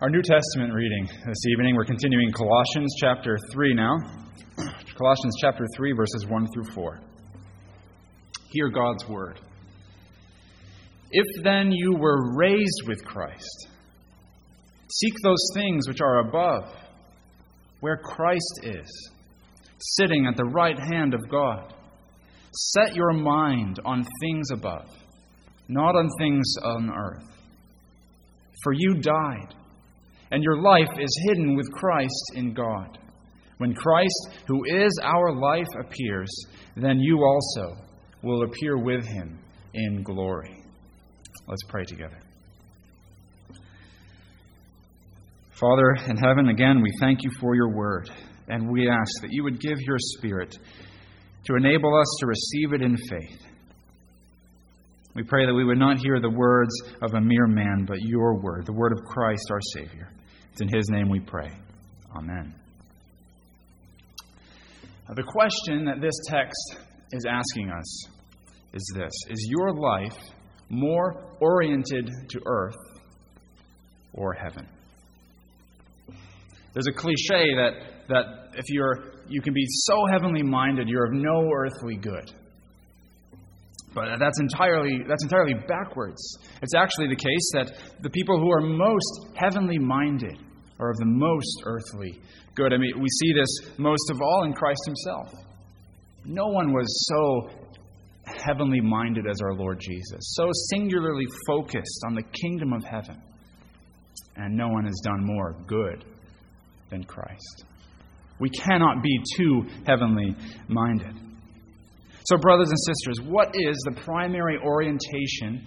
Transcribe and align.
Our 0.00 0.08
New 0.08 0.22
Testament 0.22 0.72
reading 0.72 1.06
this 1.26 1.44
evening, 1.46 1.76
we're 1.76 1.84
continuing 1.84 2.32
Colossians 2.32 2.94
chapter 2.98 3.36
3 3.52 3.74
now. 3.74 3.98
Colossians 4.96 5.34
chapter 5.42 5.66
3, 5.76 5.92
verses 5.92 6.24
1 6.26 6.46
through 6.54 6.72
4. 6.72 7.00
Hear 8.50 8.70
God's 8.70 9.06
word. 9.06 9.38
If 11.10 11.26
then 11.44 11.70
you 11.70 11.96
were 11.98 12.34
raised 12.34 12.84
with 12.86 13.04
Christ, 13.04 13.68
seek 14.90 15.12
those 15.22 15.50
things 15.52 15.86
which 15.86 16.00
are 16.00 16.20
above, 16.20 16.74
where 17.80 17.98
Christ 17.98 18.60
is, 18.62 19.10
sitting 19.98 20.26
at 20.26 20.34
the 20.34 20.46
right 20.46 20.78
hand 20.78 21.12
of 21.12 21.28
God. 21.30 21.74
Set 22.52 22.96
your 22.96 23.12
mind 23.12 23.80
on 23.84 24.06
things 24.22 24.50
above, 24.50 24.88
not 25.68 25.94
on 25.94 26.08
things 26.18 26.54
on 26.64 26.90
earth. 26.90 27.26
For 28.64 28.72
you 28.72 28.94
died 28.94 29.56
and 30.30 30.42
your 30.42 30.60
life 30.60 30.90
is 30.98 31.24
hidden 31.28 31.56
with 31.56 31.70
Christ 31.72 32.32
in 32.34 32.54
God. 32.54 32.98
When 33.58 33.74
Christ, 33.74 34.30
who 34.46 34.64
is 34.64 34.98
our 35.02 35.34
life, 35.34 35.66
appears, 35.78 36.30
then 36.76 36.98
you 36.98 37.22
also 37.22 37.76
will 38.22 38.44
appear 38.44 38.78
with 38.78 39.04
him 39.04 39.38
in 39.74 40.02
glory. 40.02 40.64
Let's 41.46 41.62
pray 41.68 41.84
together. 41.84 42.18
Father 45.60 45.90
in 46.08 46.16
heaven, 46.16 46.48
again, 46.48 46.80
we 46.80 46.90
thank 47.00 47.22
you 47.22 47.30
for 47.38 47.54
your 47.54 47.74
word, 47.74 48.10
and 48.48 48.70
we 48.70 48.88
ask 48.88 49.20
that 49.20 49.30
you 49.30 49.44
would 49.44 49.60
give 49.60 49.78
your 49.80 49.98
Spirit 49.98 50.56
to 51.44 51.54
enable 51.54 51.94
us 51.98 52.16
to 52.20 52.26
receive 52.26 52.72
it 52.72 52.82
in 52.82 52.96
faith. 52.96 53.42
We 55.14 55.22
pray 55.24 55.44
that 55.44 55.52
we 55.52 55.64
would 55.64 55.78
not 55.78 55.98
hear 55.98 56.20
the 56.20 56.30
words 56.30 56.72
of 57.02 57.12
a 57.12 57.20
mere 57.20 57.46
man, 57.46 57.84
but 57.86 57.98
your 58.00 58.40
word, 58.40 58.64
the 58.64 58.72
word 58.72 58.92
of 58.92 59.04
Christ 59.04 59.50
our 59.50 59.60
Savior. 59.74 60.08
It's 60.52 60.60
in 60.60 60.68
His 60.68 60.88
name 60.90 61.08
we 61.08 61.20
pray. 61.20 61.48
Amen. 62.16 62.54
Now, 65.08 65.14
the 65.14 65.22
question 65.22 65.84
that 65.86 66.00
this 66.00 66.14
text 66.26 66.76
is 67.12 67.24
asking 67.28 67.70
us 67.70 68.06
is 68.72 68.92
this 68.94 69.12
Is 69.28 69.48
your 69.48 69.74
life 69.74 70.16
more 70.68 71.22
oriented 71.40 72.10
to 72.28 72.40
earth 72.46 72.76
or 74.12 74.32
heaven? 74.32 74.66
There's 76.72 76.86
a 76.86 76.92
cliche 76.92 77.54
that, 77.56 77.72
that 78.08 78.24
if 78.54 78.66
you're, 78.68 79.12
you 79.28 79.40
can 79.40 79.52
be 79.52 79.64
so 79.66 80.06
heavenly 80.12 80.42
minded, 80.42 80.88
you're 80.88 81.06
of 81.06 81.12
no 81.12 81.50
earthly 81.52 81.96
good. 81.96 82.32
But 83.94 84.18
that's 84.18 84.38
entirely, 84.38 85.00
that's 85.08 85.24
entirely 85.24 85.54
backwards. 85.66 86.38
It's 86.62 86.74
actually 86.74 87.08
the 87.08 87.16
case 87.16 87.50
that 87.54 87.72
the 88.02 88.10
people 88.10 88.38
who 88.38 88.50
are 88.50 88.60
most 88.60 89.34
heavenly 89.34 89.78
minded 89.78 90.38
are 90.78 90.90
of 90.90 90.96
the 90.98 91.06
most 91.06 91.62
earthly 91.66 92.20
good. 92.54 92.72
I 92.72 92.78
mean, 92.78 92.92
we 93.00 93.08
see 93.08 93.32
this 93.32 93.78
most 93.78 94.10
of 94.10 94.20
all 94.22 94.44
in 94.44 94.52
Christ 94.52 94.80
Himself. 94.86 95.34
No 96.24 96.46
one 96.46 96.72
was 96.72 96.86
so 97.08 97.50
heavenly 98.44 98.80
minded 98.80 99.26
as 99.28 99.40
our 99.42 99.54
Lord 99.54 99.80
Jesus, 99.80 100.20
so 100.20 100.48
singularly 100.70 101.26
focused 101.46 102.02
on 102.06 102.14
the 102.14 102.22
kingdom 102.22 102.72
of 102.72 102.84
heaven. 102.84 103.20
And 104.36 104.56
no 104.56 104.68
one 104.68 104.84
has 104.84 105.00
done 105.04 105.24
more 105.24 105.56
good 105.66 106.04
than 106.90 107.04
Christ. 107.04 107.64
We 108.38 108.50
cannot 108.50 109.02
be 109.02 109.20
too 109.36 109.64
heavenly 109.86 110.34
minded. 110.68 111.14
So, 112.24 112.36
brothers 112.38 112.68
and 112.68 112.78
sisters, 112.78 113.28
what 113.28 113.54
is 113.54 113.76
the 113.84 114.00
primary 114.02 114.58
orientation 114.58 115.66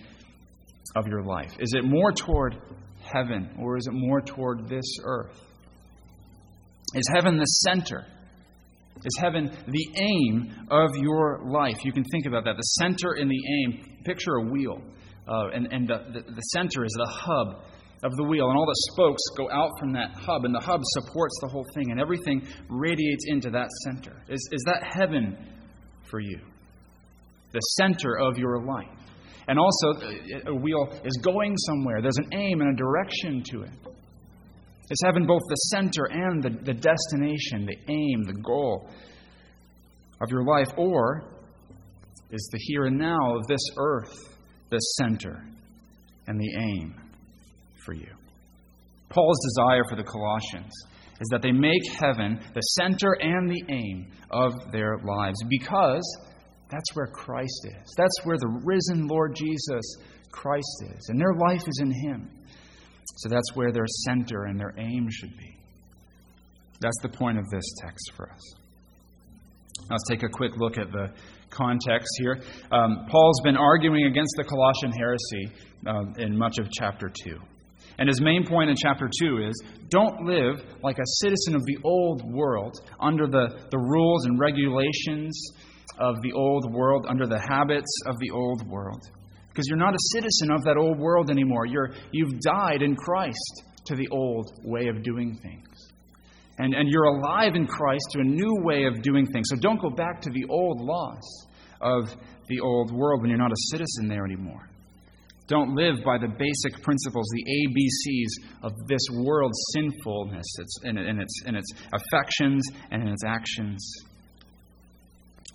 of 0.96 1.08
your 1.08 1.24
life? 1.24 1.52
Is 1.60 1.74
it 1.76 1.84
more 1.84 2.12
toward 2.12 2.56
heaven 3.02 3.56
or 3.60 3.78
is 3.78 3.88
it 3.88 3.94
more 3.94 4.22
toward 4.22 4.70
this 4.70 4.86
earth? 5.04 5.40
Is 6.96 7.04
heaven 7.14 7.38
the 7.38 7.46
center? 7.46 8.06
Is 8.98 9.18
heaven 9.20 9.52
the 9.68 9.88
aim 9.98 10.68
of 10.70 10.96
your 10.96 11.42
life? 11.46 11.84
You 11.84 11.92
can 11.92 12.04
think 12.06 12.26
about 12.28 12.46
that. 12.46 12.56
The 12.56 12.62
center 12.80 13.14
and 13.14 13.30
the 13.30 13.42
aim. 13.62 13.98
Picture 14.06 14.36
a 14.36 14.52
wheel, 14.52 14.82
uh, 15.28 15.48
and, 15.54 15.72
and 15.72 15.88
the, 15.88 15.98
the, 16.14 16.32
the 16.32 16.42
center 16.54 16.86
is 16.86 16.92
the 16.92 17.10
hub 17.10 17.64
of 18.04 18.16
the 18.18 18.24
wheel, 18.24 18.50
and 18.50 18.58
all 18.58 18.66
the 18.66 18.92
spokes 18.92 19.24
go 19.38 19.50
out 19.50 19.72
from 19.80 19.94
that 19.94 20.12
hub, 20.14 20.46
and 20.46 20.54
the 20.54 20.60
hub 20.60 20.82
supports 20.84 21.34
the 21.42 21.48
whole 21.48 21.66
thing, 21.74 21.92
and 21.92 22.00
everything 22.00 22.46
radiates 22.70 23.26
into 23.28 23.50
that 23.50 23.70
center. 23.86 24.22
Is, 24.28 24.48
is 24.52 24.62
that 24.66 24.84
heaven 24.84 25.38
for 26.14 26.20
you? 26.20 26.40
The 27.54 27.60
center 27.80 28.20
of 28.20 28.38
your 28.38 28.64
life. 28.64 28.86
And 29.48 29.58
also, 29.58 29.88
uh, 30.06 30.52
a 30.52 30.56
wheel 30.56 30.88
is 31.04 31.20
going 31.24 31.58
somewhere. 31.58 32.04
There's 32.04 32.18
an 32.18 32.30
aim 32.34 32.62
and 32.62 32.72
a 32.72 32.76
direction 32.76 33.42
to 33.50 33.64
it. 33.64 33.72
Is 34.92 35.02
having 35.04 35.26
both 35.26 35.42
the 35.50 35.56
center 35.56 36.06
and 36.12 36.44
the, 36.44 36.50
the 36.50 36.74
destination, 36.76 37.66
the 37.66 37.78
aim, 37.92 38.24
the 38.26 38.40
goal 38.44 38.88
of 40.22 40.30
your 40.30 40.46
life? 40.46 40.68
Or 40.78 41.24
is 42.30 42.48
the 42.52 42.60
here 42.60 42.86
and 42.86 43.00
now 43.00 43.36
of 43.36 43.48
this 43.48 43.66
earth 43.78 44.14
the 44.70 44.78
center 44.78 45.44
and 46.28 46.40
the 46.40 46.56
aim 46.60 46.94
for 47.84 47.96
you? 47.96 48.14
Paul's 49.10 49.40
desire 49.56 49.84
for 49.90 49.96
the 49.96 50.04
Colossians 50.04 50.74
is 51.22 51.28
that 51.32 51.42
they 51.42 51.52
make 51.52 51.82
heaven 51.92 52.40
the 52.54 52.62
center 52.62 53.18
and 53.22 53.50
the 53.50 53.64
aim 53.70 54.12
of 54.32 54.54
their 54.72 54.98
lives 55.04 55.38
because 55.50 56.04
that's 56.70 56.96
where 56.96 57.08
Christ 57.08 57.68
is. 57.68 57.94
That's 57.96 58.20
where 58.24 58.38
the 58.38 58.62
risen 58.64 59.08
Lord 59.08 59.36
Jesus 59.36 59.98
Christ 60.32 60.84
is. 60.96 61.10
And 61.10 61.20
their 61.20 61.36
life 61.48 61.62
is 61.68 61.80
in 61.82 61.92
Him. 61.92 62.30
So 63.18 63.30
that's 63.30 63.56
where 63.56 63.72
their 63.72 63.86
center 64.06 64.46
and 64.46 64.60
their 64.60 64.74
aim 64.78 65.08
should 65.12 65.38
be. 65.38 65.56
That's 66.80 66.98
the 67.02 67.10
point 67.10 67.38
of 67.38 67.48
this 67.50 67.64
text 67.82 68.12
for 68.16 68.30
us. 68.32 68.56
Let's 69.90 70.04
take 70.10 70.24
a 70.24 70.30
quick 70.30 70.54
look 70.58 70.78
at 70.78 70.92
the 70.92 71.14
context 71.50 72.10
here. 72.18 72.42
Um, 72.72 73.06
Paul's 73.10 73.42
been 73.44 73.58
arguing 73.58 74.06
against 74.06 74.34
the 74.38 74.44
Colossian 74.44 74.92
heresy 74.92 75.52
uh, 75.86 76.24
in 76.24 76.38
much 76.38 76.58
of 76.58 76.70
chapter 76.72 77.12
2. 77.26 77.38
And 78.00 78.08
his 78.08 78.22
main 78.22 78.46
point 78.46 78.70
in 78.70 78.76
chapter 78.76 79.10
2 79.22 79.48
is 79.48 79.64
don't 79.90 80.26
live 80.26 80.64
like 80.82 80.98
a 80.98 81.08
citizen 81.22 81.56
of 81.56 81.64
the 81.66 81.78
old 81.84 82.24
world 82.32 82.80
under 83.00 83.28
the, 83.28 83.68
the 83.70 83.78
rules 83.78 84.26
and 84.26 84.40
regulations 84.40 85.40
of 86.00 86.16
the 86.24 86.32
old 86.34 86.74
world, 86.74 87.06
under 87.08 87.28
the 87.28 87.40
habits 87.40 87.92
of 88.08 88.16
the 88.20 88.32
old 88.32 88.68
world. 88.68 89.02
Because 89.50 89.68
you're 89.68 89.78
not 89.78 89.94
a 89.94 90.00
citizen 90.12 90.52
of 90.52 90.64
that 90.64 90.78
old 90.78 90.98
world 90.98 91.30
anymore. 91.30 91.68
You're, 91.68 91.92
you've 92.12 92.40
died 92.40 92.82
in 92.82 92.96
Christ 92.96 93.64
to 93.86 93.96
the 93.96 94.08
old 94.10 94.50
way 94.64 94.88
of 94.88 95.04
doing 95.04 95.38
things. 95.38 95.68
And, 96.58 96.74
and 96.74 96.90
you're 96.90 97.06
alive 97.06 97.56
in 97.56 97.68
Christ 97.68 98.06
to 98.14 98.20
a 98.20 98.24
new 98.24 98.56
way 98.64 98.86
of 98.86 99.02
doing 99.04 99.28
things. 99.28 99.48
So 99.50 99.56
don't 99.58 99.82
go 99.82 99.90
back 99.90 100.22
to 100.22 100.30
the 100.32 100.46
old 100.50 100.82
laws 100.82 101.48
of 101.82 102.16
the 102.48 102.60
old 102.60 102.92
world 102.92 103.22
when 103.22 103.30
you're 103.30 103.40
not 103.40 103.52
a 103.52 103.62
citizen 103.72 104.08
there 104.08 104.26
anymore. 104.26 104.70
Don't 105.48 105.76
live 105.76 105.96
by 106.06 106.18
the 106.18 106.28
basic 106.28 106.82
principles, 106.84 107.28
the 107.34 107.46
ABCs 107.68 108.64
of 108.64 108.88
this 108.88 109.02
world's 109.12 109.60
sinfulness 109.74 110.46
its, 110.58 110.80
in, 110.84 110.98
in, 110.98 111.20
its, 111.20 111.42
in 111.46 111.56
its 111.56 111.70
affections 111.94 112.64
and 112.92 113.04
in 113.04 113.10
its 113.10 113.24
actions. 113.26 113.86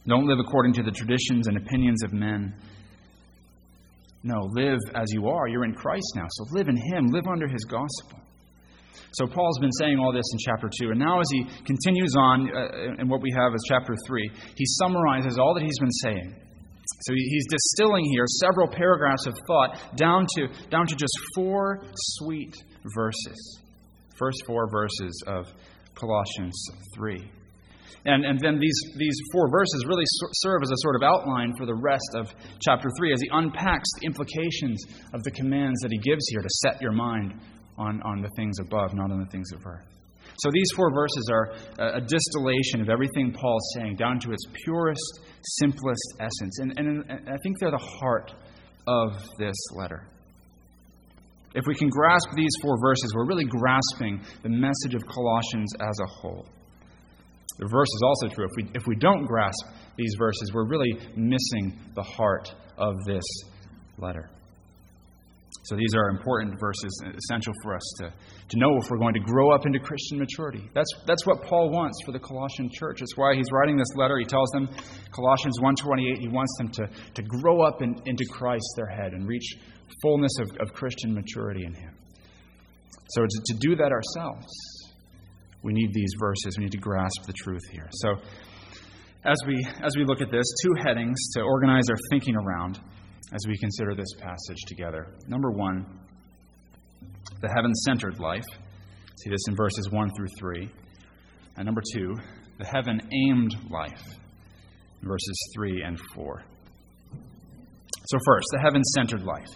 Don't 0.06 0.26
live 0.26 0.38
according 0.38 0.74
to 0.74 0.82
the 0.82 0.90
traditions 0.90 1.48
and 1.48 1.56
opinions 1.56 2.02
of 2.02 2.12
men. 2.12 2.54
No, 4.22 4.48
live 4.52 4.78
as 4.94 5.06
you 5.12 5.28
are. 5.28 5.48
You're 5.48 5.64
in 5.64 5.74
Christ 5.74 6.12
now, 6.16 6.26
so 6.30 6.44
live 6.50 6.68
in 6.68 6.76
Him, 6.76 7.06
live 7.06 7.26
under 7.26 7.48
His 7.48 7.64
gospel. 7.64 8.20
So 9.12 9.26
Paul's 9.26 9.58
been 9.58 9.72
saying 9.72 9.98
all 9.98 10.12
this 10.12 10.24
in 10.32 10.38
chapter 10.38 10.68
2, 10.82 10.90
and 10.90 10.98
now 10.98 11.20
as 11.20 11.26
he 11.30 11.44
continues 11.64 12.14
on 12.18 12.50
uh, 12.54 13.00
in 13.00 13.08
what 13.08 13.22
we 13.22 13.32
have 13.32 13.54
as 13.54 13.60
chapter 13.66 13.94
3, 14.06 14.30
he 14.54 14.64
summarizes 14.66 15.38
all 15.38 15.54
that 15.54 15.62
he's 15.62 15.78
been 15.78 15.90
saying. 15.90 16.34
So 17.00 17.14
he's 17.14 17.46
distilling 17.48 18.04
here 18.12 18.24
several 18.40 18.68
paragraphs 18.68 19.26
of 19.26 19.34
thought 19.46 19.96
down 19.96 20.26
to, 20.36 20.48
down 20.68 20.86
to 20.86 20.96
just 20.96 21.14
four 21.34 21.80
sweet 21.94 22.54
verses. 22.94 23.60
First 24.16 24.42
four 24.46 24.68
verses 24.68 25.22
of 25.26 25.46
Colossians 25.94 26.60
3. 26.96 27.30
And, 28.04 28.24
and 28.24 28.38
then 28.40 28.58
these, 28.58 28.80
these 28.96 29.16
four 29.32 29.50
verses 29.50 29.84
really 29.86 30.04
serve 30.34 30.62
as 30.62 30.70
a 30.70 30.78
sort 30.78 30.96
of 30.96 31.02
outline 31.02 31.52
for 31.56 31.66
the 31.66 31.74
rest 31.74 32.08
of 32.14 32.32
chapter 32.60 32.88
3 32.98 33.12
as 33.12 33.20
he 33.20 33.28
unpacks 33.32 33.88
the 34.00 34.06
implications 34.06 34.84
of 35.14 35.22
the 35.24 35.30
commands 35.30 35.80
that 35.82 35.92
he 35.92 35.98
gives 35.98 36.26
here 36.28 36.40
to 36.40 36.48
set 36.62 36.80
your 36.80 36.92
mind 36.92 37.34
on, 37.76 38.02
on 38.02 38.22
the 38.22 38.30
things 38.36 38.58
above, 38.60 38.94
not 38.94 39.10
on 39.10 39.20
the 39.20 39.30
things 39.30 39.52
of 39.52 39.64
earth. 39.66 39.97
So 40.38 40.50
these 40.52 40.68
four 40.76 40.92
verses 40.94 41.28
are 41.32 41.96
a, 41.96 42.00
distillation 42.00 42.80
of 42.80 42.88
everything 42.88 43.32
Paul's 43.32 43.72
saying 43.74 43.96
down 43.96 44.20
to 44.20 44.30
its 44.30 44.44
purest, 44.64 45.20
simplest 45.42 46.14
essence. 46.20 46.58
And, 46.60 46.78
and, 46.78 47.04
and 47.10 47.28
I 47.28 47.36
think 47.42 47.58
they're 47.58 47.72
the 47.72 47.78
heart 48.00 48.32
of 48.86 49.20
this 49.38 49.56
letter. 49.74 50.06
If 51.54 51.64
we 51.66 51.74
can 51.74 51.88
grasp 51.88 52.28
these 52.36 52.52
four 52.62 52.76
verses, 52.80 53.12
we're 53.16 53.26
really 53.26 53.46
grasping 53.46 54.20
the 54.42 54.48
message 54.48 54.94
of 54.94 55.02
Colossians 55.06 55.72
as 55.80 55.98
a 55.98 56.06
whole. 56.06 56.46
The 57.58 57.64
reverse 57.64 57.88
is 57.88 58.02
also 58.04 58.28
true. 58.28 58.44
If 58.44 58.52
we, 58.56 58.70
if 58.74 58.86
we 58.86 58.94
don't 58.94 59.24
grasp 59.24 59.66
these 59.96 60.14
verses, 60.18 60.52
we're 60.54 60.68
really 60.68 60.92
missing 61.16 61.76
the 61.96 62.02
heart 62.02 62.54
of 62.76 62.94
this 63.06 63.24
letter. 63.98 64.30
So 65.68 65.76
these 65.76 65.94
are 65.94 66.08
important 66.08 66.58
verses, 66.58 67.02
uh, 67.04 67.10
essential 67.10 67.52
for 67.62 67.76
us 67.76 67.82
to, 67.98 68.04
to 68.48 68.56
know 68.58 68.78
if 68.78 68.90
we're 68.90 68.96
going 68.96 69.12
to 69.12 69.20
grow 69.20 69.54
up 69.54 69.66
into 69.66 69.78
Christian 69.78 70.18
maturity. 70.18 70.66
That's, 70.72 70.88
that's 71.06 71.26
what 71.26 71.42
Paul 71.42 71.70
wants 71.70 71.98
for 72.06 72.12
the 72.12 72.18
Colossian 72.18 72.70
church. 72.72 73.00
That's 73.00 73.16
why 73.18 73.34
he's 73.34 73.52
writing 73.52 73.76
this 73.76 73.94
letter. 73.94 74.18
He 74.18 74.24
tells 74.24 74.48
them, 74.52 74.66
Colossians 75.12 75.60
1.28, 75.60 76.20
he 76.20 76.28
wants 76.28 76.54
them 76.56 76.68
to, 76.70 76.88
to 77.16 77.22
grow 77.22 77.60
up 77.60 77.82
in, 77.82 78.00
into 78.06 78.24
Christ, 78.30 78.64
their 78.76 78.86
head, 78.86 79.12
and 79.12 79.28
reach 79.28 79.56
fullness 80.00 80.32
of, 80.40 80.48
of 80.66 80.72
Christian 80.72 81.12
maturity 81.12 81.66
in 81.66 81.74
him. 81.74 81.94
So 83.10 83.22
to, 83.22 83.42
to 83.44 83.54
do 83.60 83.76
that 83.76 83.92
ourselves, 83.92 84.48
we 85.62 85.74
need 85.74 85.92
these 85.92 86.14
verses. 86.18 86.56
We 86.56 86.64
need 86.64 86.72
to 86.72 86.78
grasp 86.78 87.26
the 87.26 87.34
truth 87.34 87.68
here. 87.70 87.88
So 87.90 88.14
as 89.26 89.36
we, 89.46 89.66
as 89.84 89.92
we 89.98 90.06
look 90.06 90.22
at 90.22 90.30
this, 90.30 90.46
two 90.64 90.72
headings 90.82 91.18
to 91.34 91.42
organize 91.42 91.90
our 91.90 91.96
thinking 92.10 92.36
around 92.36 92.80
as 93.32 93.40
we 93.46 93.56
consider 93.58 93.94
this 93.94 94.12
passage 94.18 94.60
together. 94.66 95.06
Number 95.26 95.50
one, 95.50 95.86
the 97.40 97.48
heaven 97.48 97.74
centered 97.74 98.18
life. 98.18 98.44
See 99.22 99.30
this 99.30 99.48
in 99.48 99.56
verses 99.56 99.90
1 99.90 100.10
through 100.16 100.28
3. 100.38 100.70
And 101.56 101.66
number 101.66 101.82
two, 101.94 102.14
the 102.58 102.66
heaven 102.66 103.00
aimed 103.12 103.54
life, 103.70 104.02
verses 105.02 105.52
3 105.56 105.82
and 105.84 105.98
4. 106.14 106.42
So, 108.06 108.18
first, 108.24 108.46
the 108.52 108.60
heaven 108.60 108.82
centered 108.84 109.22
life. 109.22 109.48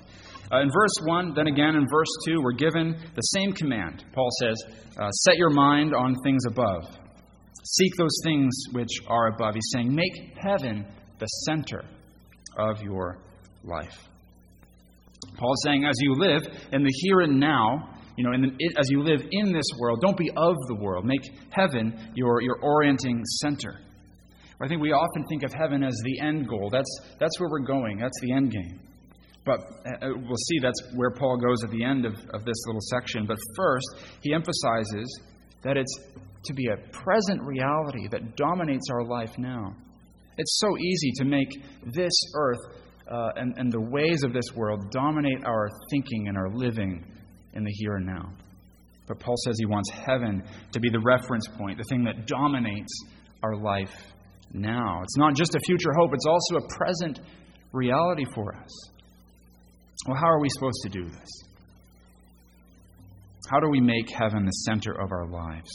Uh, 0.53 0.61
in 0.61 0.69
verse 0.69 0.95
1, 1.07 1.33
then 1.35 1.47
again 1.47 1.77
in 1.77 1.87
verse 1.89 2.09
2, 2.27 2.43
we're 2.43 2.53
given 2.53 2.97
the 3.15 3.23
same 3.23 3.53
command. 3.53 4.05
Paul 4.13 4.29
says, 4.43 4.63
uh, 4.99 5.11
Set 5.11 5.37
your 5.37 5.51
mind 5.51 5.95
on 5.95 6.15
things 6.23 6.45
above. 6.47 6.99
Seek 7.65 7.93
those 7.97 8.21
things 8.25 8.53
which 8.73 8.91
are 9.07 9.29
above. 9.29 9.55
He's 9.55 9.71
saying, 9.73 9.95
Make 9.95 10.37
heaven 10.37 10.85
the 11.19 11.27
center 11.27 11.85
of 12.59 12.83
your 12.83 13.19
life. 13.65 13.97
Paul 15.37 15.53
is 15.53 15.63
saying, 15.65 15.85
as 15.85 15.95
you 16.01 16.15
live 16.15 16.43
in 16.73 16.83
the 16.83 16.93
here 17.03 17.21
and 17.21 17.39
now, 17.39 17.89
you 18.17 18.25
know, 18.25 18.33
the, 18.33 18.75
as 18.79 18.89
you 18.91 19.03
live 19.03 19.21
in 19.31 19.53
this 19.53 19.67
world, 19.79 20.01
don't 20.01 20.17
be 20.17 20.31
of 20.37 20.57
the 20.69 20.75
world. 20.75 21.05
Make 21.05 21.23
heaven 21.51 22.13
your, 22.15 22.43
your 22.43 22.59
orienting 22.61 23.23
center. 23.41 23.81
I 24.61 24.69
think 24.69 24.81
we 24.81 24.93
often 24.93 25.25
think 25.29 25.43
of 25.43 25.53
heaven 25.53 25.83
as 25.83 26.01
the 26.05 26.21
end 26.21 26.49
goal. 26.49 26.71
That's, 26.71 27.01
that's 27.19 27.41
where 27.41 27.51
we're 27.51 27.67
going, 27.67 27.99
that's 27.99 28.19
the 28.21 28.33
end 28.33 28.53
game. 28.53 28.81
But 29.45 29.59
uh, 29.61 30.07
uh, 30.07 30.09
we'll 30.15 30.37
see 30.37 30.61
that's 30.61 30.81
where 30.95 31.11
Paul 31.11 31.37
goes 31.37 31.65
at 31.65 31.71
the 31.71 31.83
end 31.83 32.05
of, 32.05 32.15
of 32.33 32.45
this 32.45 32.57
little 32.67 32.81
section. 32.91 33.27
But 33.27 33.39
first, 33.57 33.87
he 34.21 34.33
emphasizes 34.33 35.21
that 35.65 35.77
it's 35.77 35.99
to 36.45 36.55
be 36.55 36.69
a 36.69 36.77
present 36.93 37.41
reality 37.43 38.07
that 38.11 38.37
dominates 38.37 38.89
our 38.93 39.05
life 39.05 39.37
now. 39.39 39.75
It's 40.39 40.61
so 40.61 40.79
easy 40.79 41.13
to 41.17 41.25
make 41.25 41.49
this 41.93 42.13
earth 42.37 42.61
uh, 43.13 43.31
and, 43.37 43.55
and 43.59 43.71
the 43.71 43.81
ways 43.81 44.23
of 44.25 44.33
this 44.33 44.55
world 44.55 44.91
dominate 44.91 45.45
our 45.45 45.69
thinking 45.91 46.29
and 46.29 46.37
our 46.37 46.49
living 46.49 47.05
in 47.53 47.65
the 47.65 47.71
here 47.73 47.97
and 47.97 48.07
now. 48.07 48.33
But 49.07 49.21
Paul 49.21 49.35
says 49.45 49.57
he 49.59 49.67
wants 49.67 49.91
heaven 49.91 50.43
to 50.73 50.81
be 50.81 50.89
the 50.89 51.01
reference 51.01 51.47
point, 51.59 51.77
the 51.77 51.85
thing 51.85 52.05
that 52.05 52.27
dominates 52.27 52.93
our 53.43 53.57
life 53.57 53.93
now. 54.53 55.03
It's 55.03 55.17
not 55.19 55.35
just 55.35 55.55
a 55.55 55.61
future 55.67 55.91
hope, 55.99 56.13
it's 56.15 56.27
also 56.27 56.57
a 56.57 56.69
present 56.69 57.21
reality 57.73 58.25
for 58.35 58.55
us. 58.55 58.91
Well, 60.07 60.17
how 60.17 60.29
are 60.29 60.41
we 60.41 60.49
supposed 60.49 60.81
to 60.85 60.89
do 60.89 61.05
this? 61.05 61.29
How 63.51 63.61
do 63.61 63.69
we 63.69 63.81
make 63.81 64.09
heaven 64.09 64.47
the 64.47 64.53
center 64.53 64.93
of 64.93 65.13
our 65.13 65.27
lives? 65.27 65.71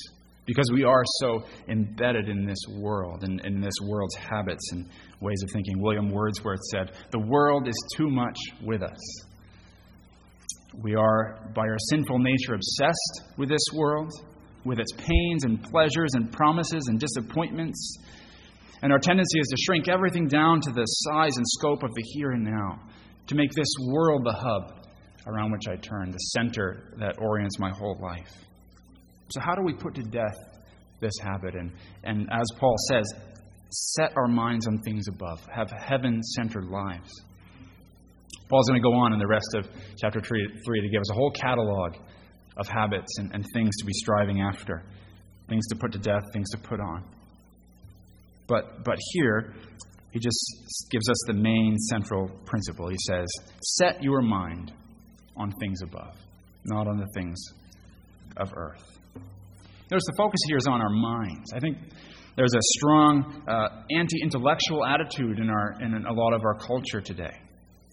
Because 0.48 0.72
we 0.74 0.84
are 0.84 1.04
so 1.20 1.44
embedded 1.68 2.30
in 2.30 2.46
this 2.46 2.58
world 2.80 3.24
and 3.24 3.40
in, 3.46 3.62
this 3.62 3.74
world's 3.84 4.16
habits 4.16 4.72
and 4.72 4.90
ways 5.20 5.44
of 5.44 5.50
thinking. 5.52 5.80
William 5.80 6.10
Wordsworth 6.10 6.62
said, 6.72 6.94
The 7.12 7.20
world 7.20 7.68
is 7.68 7.76
too 7.96 8.10
much 8.10 8.38
with 8.64 8.82
us. 8.82 8.98
We 10.82 10.96
are, 10.96 11.52
by 11.54 11.64
our 11.64 11.78
sinful 11.90 12.20
nature, 12.20 12.54
obsessed 12.56 13.38
with 13.38 13.50
this 13.50 13.66
world, 13.76 14.10
with 14.64 14.80
its 14.80 14.92
pains 14.94 15.44
and 15.44 15.62
pleasures 15.62 16.12
and 16.14 16.32
promises 16.32 16.84
and 16.88 17.00
disappointments. 17.00 17.98
And 18.82 18.94
our 18.94 19.00
tendency 19.00 19.40
is 19.40 19.48
to 19.48 19.58
shrink 19.66 19.90
everything 19.90 20.28
down 20.28 20.62
to 20.62 20.72
the 20.72 20.86
size 20.86 21.36
and 21.36 21.46
scope 21.60 21.84
of 21.84 21.94
the 21.94 22.04
here 22.14 22.32
and 22.32 22.44
now, 22.44 22.80
to 23.28 23.36
make 23.36 23.52
this 23.52 23.74
world 23.90 24.24
the 24.24 24.34
hub 24.34 24.86
around 25.26 25.52
which 25.52 25.68
I 25.70 25.76
turn, 25.76 26.12
the 26.12 26.18
center 26.18 26.94
that 27.00 27.16
orients 27.20 27.60
my 27.60 27.72
whole 27.72 27.98
life. 28.02 28.47
So, 29.30 29.42
how 29.42 29.56
do 29.56 29.62
we 29.62 29.74
put 29.74 29.96
to 29.96 30.04
death 30.04 30.38
this 31.00 31.14
habit? 31.22 31.56
And, 31.56 31.72
and 32.04 32.30
as 32.32 32.46
Paul 32.60 32.76
says, 32.90 33.06
set 33.70 34.16
our 34.16 34.28
minds 34.28 34.68
on 34.68 34.80
things 34.80 35.08
above, 35.08 35.40
have 35.54 35.70
heaven 35.72 36.22
centered 36.24 36.66
lives. 36.66 37.12
Paul's 38.50 38.68
going 38.70 38.82
to 38.82 38.84
go 38.84 38.94
on 38.94 39.14
in 39.14 39.20
the 39.20 39.28
rest 39.28 39.56
of 39.56 39.68
chapter 40.00 40.22
3, 40.22 40.48
three 40.66 40.82
to 40.82 40.90
give 40.90 41.02
us 41.02 41.12
a 41.12 41.14
whole 41.14 41.32
catalog 41.32 41.96
of 42.56 42.68
habits 42.68 43.18
and, 43.18 43.32
and 43.34 43.46
things 43.54 43.76
to 43.78 43.86
be 43.86 43.94
striving 43.94 44.42
after, 44.42 44.84
things 45.50 45.68
to 45.68 45.76
put 45.76 45.92
to 45.92 46.00
death, 46.00 46.24
things 46.34 46.50
to 46.52 46.58
put 46.58 46.80
on. 46.80 47.04
But, 48.48 48.86
but 48.86 48.98
here, 49.12 49.54
he 50.12 50.20
just 50.20 50.90
gives 50.90 51.10
us 51.10 51.18
the 51.28 51.34
main 51.34 51.78
central 51.90 52.30
principle. 52.46 52.88
He 52.90 52.98
says, 53.08 53.28
Set 53.62 54.02
your 54.02 54.22
mind 54.22 54.72
on 55.36 55.52
things 55.60 55.82
above, 55.82 56.16
not 56.64 56.88
on 56.88 56.98
the 56.98 57.08
things 57.14 57.38
of 58.38 58.54
earth. 58.56 58.97
Notice 59.90 60.04
the 60.06 60.18
focus 60.18 60.40
here 60.48 60.58
is 60.58 60.68
on 60.68 60.82
our 60.82 60.90
minds. 60.90 61.54
I 61.56 61.60
think 61.60 61.78
there's 62.36 62.54
a 62.54 62.62
strong 62.78 63.42
uh, 63.48 63.84
anti 63.90 64.22
intellectual 64.22 64.86
attitude 64.86 65.40
in, 65.40 65.50
our, 65.50 65.82
in 65.82 66.06
a 66.06 66.14
lot 66.14 66.34
of 66.34 66.42
our 66.44 66.56
culture 66.60 67.02
today. 67.02 67.34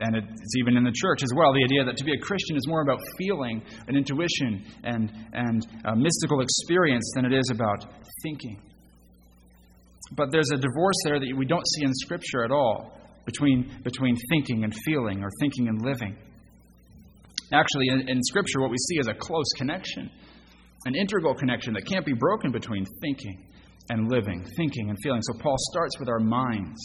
And 0.01 0.17
it's 0.17 0.57
even 0.59 0.77
in 0.77 0.83
the 0.83 0.93
church 0.93 1.23
as 1.23 1.31
well. 1.37 1.55
The 1.55 1.63
idea 1.65 1.85
that 1.85 1.97
to 1.97 2.05
be 2.05 2.13
a 2.13 2.19
Christian 2.19 2.57
is 2.57 2.67
more 2.67 2.83
about 2.83 2.99
feeling 3.17 3.63
and 3.87 3.97
intuition 3.97 4.65
and, 4.83 5.11
and 5.33 5.67
mystical 5.97 6.41
experience 6.41 7.11
than 7.15 7.25
it 7.25 7.33
is 7.33 7.49
about 7.53 7.87
thinking. 8.25 8.61
But 10.17 10.33
there's 10.33 10.51
a 10.51 10.57
divorce 10.57 10.97
there 11.05 11.21
that 11.21 11.33
we 11.37 11.47
don't 11.47 11.65
see 11.77 11.85
in 11.85 11.95
Scripture 11.95 12.45
at 12.45 12.51
all 12.51 12.99
between, 13.25 13.71
between 13.85 14.17
thinking 14.31 14.65
and 14.65 14.75
feeling 14.85 15.23
or 15.23 15.31
thinking 15.41 15.69
and 15.69 15.81
living. 15.81 16.17
Actually, 17.53 17.87
in, 17.89 18.09
in 18.09 18.23
Scripture, 18.25 18.61
what 18.61 18.71
we 18.71 18.77
see 18.77 18.99
is 18.99 19.07
a 19.07 19.15
close 19.15 19.47
connection 19.57 20.11
an 20.87 20.95
integral 20.95 21.35
connection 21.35 21.73
that 21.75 21.87
can't 21.87 22.05
be 22.05 22.13
broken 22.13 22.53
between 22.53 22.85
thinking 23.01 23.47
and 23.91 24.11
living, 24.11 24.45
thinking 24.57 24.91
and 24.91 24.99
feeling. 25.03 25.21
So 25.23 25.39
Paul 25.39 25.57
starts 25.73 25.99
with 25.99 26.09
our 26.09 26.21
minds. 26.21 26.81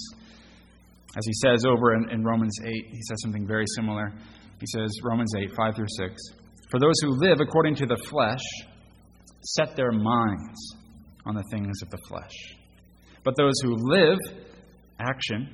As 1.18 1.26
he 1.26 1.34
says 1.34 1.66
over 1.66 1.96
in, 1.96 2.10
in, 2.12 2.24
Romans 2.24 2.56
8, 2.64 2.70
he 2.70 3.02
says 3.02 3.18
something 3.24 3.48
very 3.48 3.66
similar. 3.76 4.12
He 4.60 4.68
says, 4.68 4.92
Romans 5.04 5.32
8, 5.36 5.56
5 5.56 5.76
through 5.76 5.88
6. 5.98 6.22
For 6.72 6.80
those 6.80 6.94
who 7.02 7.18
live 7.20 7.40
according 7.40 7.76
to 7.76 7.86
the 7.86 7.98
flesh 8.10 8.44
set 9.42 9.76
their 9.76 9.92
minds 9.92 10.76
on 11.26 11.36
the 11.36 11.44
things 11.52 11.82
of 11.82 11.90
the 11.90 11.98
flesh. 12.08 12.34
But 13.24 13.36
those 13.38 13.54
who 13.64 13.76
live, 13.76 14.18
action, 15.00 15.54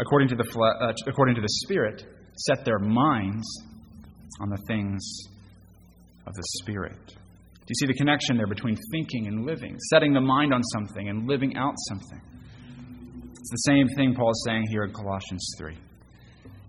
according 0.00 0.28
to 0.28 0.36
the, 0.36 0.44
fle- 0.44 0.64
uh, 0.80 0.92
according 1.06 1.36
to 1.36 1.40
the 1.40 1.48
Spirit, 1.64 2.04
set 2.36 2.64
their 2.64 2.78
minds 2.78 3.46
on 4.40 4.48
the 4.48 4.58
things 4.66 5.02
of 6.26 6.34
the 6.34 6.44
Spirit. 6.62 7.14
Do 7.64 7.68
you 7.68 7.74
see 7.78 7.86
the 7.86 7.96
connection 7.96 8.36
there 8.36 8.48
between 8.48 8.76
thinking 8.90 9.28
and 9.28 9.46
living, 9.46 9.78
setting 9.90 10.12
the 10.12 10.20
mind 10.20 10.52
on 10.52 10.62
something 10.64 11.08
and 11.08 11.28
living 11.28 11.56
out 11.56 11.74
something? 11.88 12.20
It's 13.30 13.50
the 13.50 13.70
same 13.72 13.88
thing 13.96 14.14
Paul 14.14 14.30
is 14.30 14.44
saying 14.46 14.66
here 14.68 14.82
in 14.82 14.92
Colossians 14.92 15.54
3. 15.58 15.76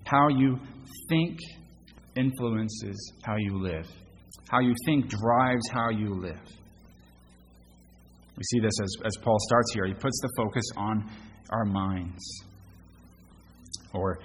How 0.06 0.28
you 0.28 0.60
think 1.10 1.40
influences 2.16 3.14
how 3.24 3.36
you 3.38 3.62
live, 3.62 3.88
how 4.50 4.60
you 4.60 4.76
think 4.86 5.08
drives 5.08 5.68
how 5.72 5.90
you 5.90 6.14
live. 6.14 6.42
We 8.38 8.44
see 8.44 8.60
this 8.60 8.74
as, 8.82 8.96
as 9.06 9.18
Paul 9.24 9.38
starts 9.48 9.74
here. 9.74 9.86
He 9.86 9.94
puts 9.94 10.20
the 10.22 10.30
focus 10.38 10.64
on 10.76 11.10
our 11.52 11.66
minds. 11.66 12.24
Or 13.94 14.20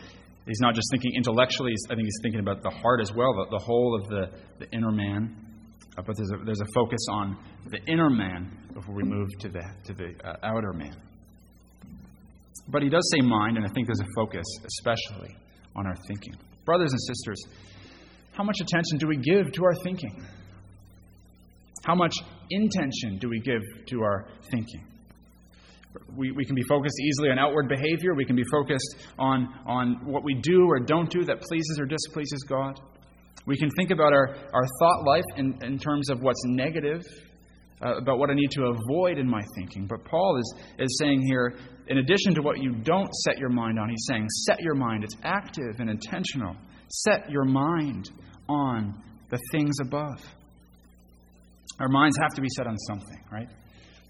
he's 0.46 0.60
not 0.60 0.74
just 0.74 0.88
thinking 0.90 1.12
intellectually, 1.14 1.72
I 1.90 1.94
think 1.94 2.06
he's 2.06 2.18
thinking 2.22 2.40
about 2.40 2.62
the 2.62 2.70
heart 2.70 3.00
as 3.00 3.12
well, 3.12 3.34
the, 3.34 3.58
the 3.58 3.62
whole 3.62 4.00
of 4.00 4.08
the, 4.08 4.30
the 4.58 4.70
inner 4.72 4.90
man. 4.90 5.36
Uh, 5.98 6.02
but 6.06 6.16
there's 6.16 6.30
a, 6.30 6.44
there's 6.44 6.60
a 6.60 6.72
focus 6.74 7.00
on 7.10 7.36
the 7.70 7.78
inner 7.90 8.08
man 8.08 8.56
before 8.72 8.94
we 8.94 9.02
move 9.02 9.28
to 9.40 9.48
the, 9.48 9.62
to 9.84 9.92
the 9.94 10.14
uh, 10.24 10.36
outer 10.44 10.72
man. 10.72 10.96
But 12.68 12.82
he 12.82 12.88
does 12.88 13.10
say 13.12 13.20
mind, 13.20 13.56
and 13.56 13.66
I 13.66 13.70
think 13.70 13.88
there's 13.88 14.00
a 14.00 14.12
focus, 14.14 14.44
especially 14.64 15.34
on 15.74 15.86
our 15.86 15.96
thinking. 16.06 16.34
Brothers 16.64 16.92
and 16.92 17.00
sisters, 17.00 17.42
how 18.32 18.44
much 18.44 18.56
attention 18.60 18.98
do 18.98 19.08
we 19.08 19.16
give 19.16 19.52
to 19.52 19.64
our 19.64 19.74
thinking? 19.82 20.24
How 21.84 21.94
much 21.94 22.14
intention 22.50 23.18
do 23.18 23.28
we 23.28 23.40
give 23.40 23.62
to 23.86 24.02
our 24.02 24.28
thinking? 24.50 24.84
We, 26.14 26.30
we 26.30 26.44
can 26.44 26.54
be 26.54 26.62
focused 26.68 26.96
easily 27.00 27.30
on 27.30 27.38
outward 27.38 27.68
behavior. 27.68 28.14
We 28.14 28.24
can 28.24 28.36
be 28.36 28.44
focused 28.52 28.96
on, 29.18 29.48
on 29.66 30.04
what 30.04 30.22
we 30.22 30.34
do 30.34 30.66
or 30.68 30.78
don't 30.78 31.10
do 31.10 31.24
that 31.24 31.40
pleases 31.40 31.80
or 31.80 31.86
displeases 31.86 32.44
God. 32.48 32.78
We 33.48 33.56
can 33.56 33.70
think 33.70 33.90
about 33.90 34.12
our, 34.12 34.36
our 34.52 34.66
thought 34.78 35.04
life 35.06 35.24
in, 35.36 35.58
in 35.62 35.78
terms 35.78 36.10
of 36.10 36.20
what's 36.20 36.42
negative, 36.44 37.02
uh, 37.82 37.96
about 37.96 38.18
what 38.18 38.28
I 38.28 38.34
need 38.34 38.50
to 38.50 38.64
avoid 38.64 39.16
in 39.16 39.26
my 39.26 39.40
thinking. 39.56 39.86
But 39.86 40.04
Paul 40.04 40.38
is, 40.38 40.54
is 40.78 40.98
saying 41.00 41.22
here, 41.26 41.54
in 41.86 41.96
addition 41.96 42.34
to 42.34 42.42
what 42.42 42.58
you 42.58 42.74
don't 42.82 43.08
set 43.24 43.38
your 43.38 43.48
mind 43.48 43.78
on, 43.78 43.88
he's 43.88 44.04
saying, 44.06 44.26
set 44.46 44.60
your 44.60 44.74
mind. 44.74 45.02
It's 45.02 45.16
active 45.24 45.80
and 45.80 45.88
intentional. 45.88 46.56
Set 46.88 47.30
your 47.30 47.46
mind 47.46 48.10
on 48.50 49.02
the 49.30 49.38
things 49.50 49.76
above. 49.80 50.20
Our 51.80 51.88
minds 51.88 52.18
have 52.20 52.34
to 52.34 52.42
be 52.42 52.48
set 52.54 52.66
on 52.66 52.76
something, 52.86 53.24
right? 53.32 53.48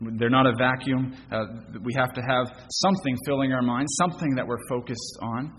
They're 0.00 0.30
not 0.30 0.46
a 0.46 0.54
vacuum. 0.58 1.14
Uh, 1.30 1.44
we 1.84 1.92
have 1.96 2.12
to 2.14 2.22
have 2.28 2.46
something 2.70 3.16
filling 3.24 3.52
our 3.52 3.62
minds, 3.62 3.92
something 4.00 4.34
that 4.34 4.46
we're 4.46 4.64
focused 4.68 5.18
on. 5.22 5.52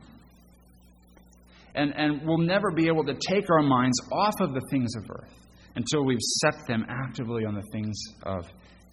And, 1.75 1.93
and 1.95 2.21
we'll 2.25 2.39
never 2.39 2.71
be 2.71 2.87
able 2.87 3.03
to 3.05 3.15
take 3.29 3.49
our 3.49 3.61
minds 3.61 3.99
off 4.11 4.35
of 4.41 4.53
the 4.53 4.61
things 4.71 4.95
of 4.95 5.09
earth 5.09 5.33
until 5.75 6.03
we've 6.03 6.21
set 6.41 6.67
them 6.67 6.85
actively 6.89 7.45
on 7.45 7.53
the 7.53 7.63
things 7.71 7.95
of 8.23 8.45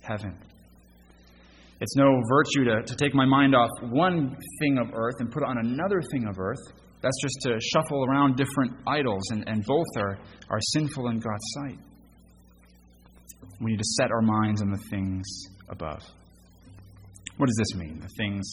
heaven. 0.02 0.36
It's 1.80 1.96
no 1.96 2.20
virtue 2.28 2.64
to, 2.70 2.82
to 2.82 2.96
take 2.96 3.14
my 3.14 3.26
mind 3.26 3.54
off 3.54 3.70
one 3.82 4.36
thing 4.60 4.78
of 4.78 4.94
earth 4.94 5.16
and 5.18 5.30
put 5.30 5.42
it 5.42 5.48
on 5.48 5.58
another 5.58 6.00
thing 6.10 6.26
of 6.28 6.38
earth. 6.38 6.60
That's 7.02 7.16
just 7.20 7.36
to 7.42 7.58
shuffle 7.60 8.04
around 8.04 8.36
different 8.36 8.72
idols, 8.86 9.22
and, 9.30 9.46
and 9.46 9.64
both 9.64 9.86
are, 9.98 10.18
are 10.48 10.60
sinful 10.72 11.08
in 11.08 11.18
God's 11.18 11.44
sight. 11.54 11.78
We 13.60 13.72
need 13.72 13.78
to 13.78 13.94
set 13.98 14.10
our 14.10 14.22
minds 14.22 14.62
on 14.62 14.70
the 14.70 14.82
things 14.90 15.24
above. 15.68 16.02
What 17.36 17.46
does 17.46 17.56
this 17.56 17.78
mean, 17.78 18.00
the 18.00 18.08
things 18.16 18.50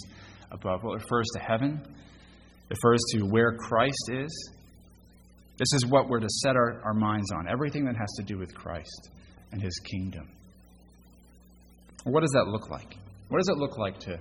above? 0.51 0.83
Well, 0.83 0.95
it 0.95 1.01
refers 1.03 1.27
to 1.35 1.39
heaven, 1.39 1.81
refers 2.73 2.99
to 3.13 3.21
where 3.23 3.55
Christ 3.57 4.09
is. 4.11 4.51
This 5.57 5.73
is 5.73 5.85
what 5.85 6.09
we're 6.09 6.19
to 6.19 6.29
set 6.29 6.55
our, 6.55 6.81
our 6.83 6.93
minds 6.93 7.31
on 7.31 7.47
everything 7.47 7.85
that 7.85 7.95
has 7.95 8.11
to 8.17 8.23
do 8.23 8.37
with 8.37 8.53
Christ 8.53 9.09
and 9.51 9.61
his 9.61 9.79
kingdom. 9.79 10.27
What 12.05 12.21
does 12.21 12.31
that 12.31 12.47
look 12.47 12.69
like? 12.69 12.97
What 13.29 13.37
does 13.37 13.49
it 13.49 13.57
look 13.57 13.77
like 13.77 13.99
to, 14.01 14.19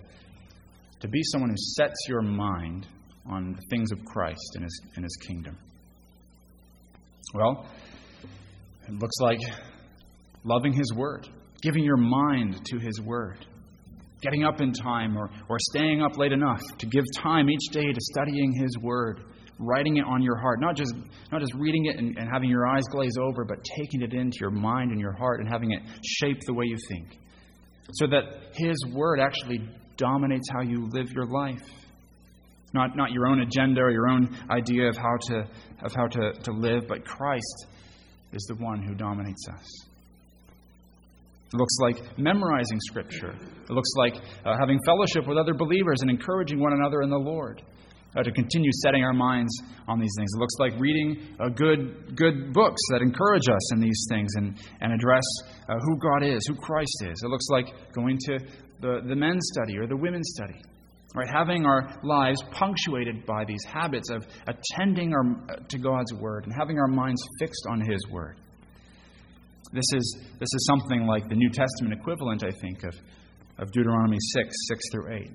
to 1.00 1.08
be 1.08 1.22
someone 1.32 1.50
who 1.50 1.56
sets 1.56 1.96
your 2.08 2.22
mind 2.22 2.86
on 3.26 3.52
the 3.52 3.62
things 3.70 3.90
of 3.92 4.04
Christ 4.04 4.52
and 4.54 4.64
his, 4.64 4.80
and 4.96 5.04
his 5.04 5.16
kingdom? 5.26 5.56
Well, 7.34 7.66
it 8.86 8.92
looks 8.92 9.16
like 9.20 9.38
loving 10.44 10.72
His 10.72 10.92
Word, 10.94 11.28
giving 11.62 11.84
your 11.84 11.96
mind 11.96 12.64
to 12.66 12.78
His 12.78 13.00
Word, 13.00 13.46
getting 14.22 14.44
up 14.44 14.60
in 14.60 14.72
time 14.72 15.18
or, 15.18 15.28
or 15.48 15.56
staying 15.58 16.00
up 16.00 16.16
late 16.16 16.32
enough 16.32 16.60
to 16.78 16.86
give 16.86 17.04
time 17.18 17.50
each 17.50 17.72
day 17.72 17.92
to 17.92 18.00
studying 18.00 18.52
His 18.52 18.78
Word, 18.78 19.20
writing 19.58 19.96
it 19.96 20.04
on 20.06 20.22
your 20.22 20.36
heart, 20.36 20.60
not 20.60 20.76
just, 20.76 20.94
not 21.30 21.40
just 21.40 21.52
reading 21.54 21.86
it 21.86 21.96
and, 21.96 22.16
and 22.16 22.28
having 22.32 22.48
your 22.48 22.66
eyes 22.66 22.84
glaze 22.90 23.16
over, 23.20 23.44
but 23.44 23.58
taking 23.76 24.00
it 24.02 24.14
into 24.14 24.38
your 24.40 24.50
mind 24.50 24.92
and 24.92 25.00
your 25.00 25.12
heart 25.12 25.40
and 25.40 25.48
having 25.48 25.72
it 25.72 25.82
shape 26.04 26.38
the 26.46 26.54
way 26.54 26.64
you 26.66 26.76
think. 26.88 27.18
So 27.94 28.06
that 28.06 28.22
His 28.54 28.76
Word 28.94 29.18
actually 29.20 29.68
dominates 29.96 30.48
how 30.52 30.62
you 30.62 30.88
live 30.92 31.10
your 31.10 31.26
life. 31.26 31.68
Not, 32.74 32.96
not 32.96 33.12
your 33.12 33.26
own 33.26 33.40
agenda 33.42 33.82
or 33.82 33.90
your 33.90 34.08
own 34.08 34.34
idea 34.50 34.88
of 34.88 34.96
how, 34.96 35.16
to, 35.28 35.40
of 35.84 35.92
how 35.94 36.06
to, 36.06 36.32
to 36.32 36.52
live, 36.52 36.84
but 36.88 37.04
Christ 37.04 37.66
is 38.32 38.42
the 38.48 38.54
one 38.54 38.82
who 38.82 38.94
dominates 38.94 39.46
us. 39.52 39.91
It 41.52 41.58
looks 41.58 41.76
like 41.80 42.18
memorizing 42.18 42.78
Scripture. 42.80 43.30
It 43.32 43.70
looks 43.70 43.90
like 43.96 44.16
uh, 44.44 44.56
having 44.58 44.78
fellowship 44.86 45.26
with 45.28 45.36
other 45.36 45.54
believers 45.54 45.98
and 46.00 46.10
encouraging 46.10 46.58
one 46.60 46.72
another 46.72 47.02
in 47.02 47.10
the 47.10 47.18
Lord. 47.18 47.62
Uh, 48.14 48.22
to 48.22 48.30
continue 48.30 48.70
setting 48.82 49.02
our 49.02 49.14
minds 49.14 49.50
on 49.88 49.98
these 49.98 50.12
things. 50.18 50.28
It 50.34 50.38
looks 50.38 50.56
like 50.58 50.78
reading 50.78 51.34
uh, 51.40 51.48
good, 51.48 52.14
good 52.14 52.52
books 52.52 52.82
that 52.90 53.00
encourage 53.00 53.48
us 53.48 53.72
in 53.72 53.80
these 53.80 54.06
things 54.10 54.30
and, 54.34 54.60
and 54.82 54.92
address 54.92 55.22
uh, 55.66 55.76
who 55.80 55.98
God 55.98 56.22
is, 56.22 56.46
who 56.46 56.54
Christ 56.54 57.04
is. 57.06 57.22
It 57.24 57.28
looks 57.28 57.46
like 57.48 57.72
going 57.94 58.18
to 58.26 58.38
the, 58.82 59.00
the 59.08 59.16
men's 59.16 59.48
study 59.54 59.78
or 59.78 59.86
the 59.86 59.96
women's 59.96 60.30
study. 60.34 60.60
Right, 61.14 61.28
having 61.28 61.64
our 61.64 62.00
lives 62.02 62.42
punctuated 62.52 63.24
by 63.24 63.46
these 63.46 63.64
habits 63.64 64.10
of 64.10 64.26
attending 64.46 65.14
our, 65.14 65.56
to 65.68 65.78
God's 65.78 66.12
Word 66.12 66.44
and 66.44 66.54
having 66.58 66.78
our 66.78 66.88
minds 66.88 67.22
fixed 67.38 67.64
on 67.70 67.80
His 67.80 68.06
Word. 68.10 68.36
This 69.72 69.84
is, 69.94 70.18
this 70.38 70.48
is 70.52 70.66
something 70.66 71.06
like 71.06 71.28
the 71.28 71.34
New 71.34 71.48
Testament 71.48 71.98
equivalent, 71.98 72.44
I 72.44 72.50
think, 72.60 72.84
of, 72.84 72.94
of 73.58 73.72
Deuteronomy 73.72 74.18
6, 74.20 74.48
6 74.68 74.80
through 74.92 75.14
8, 75.14 75.30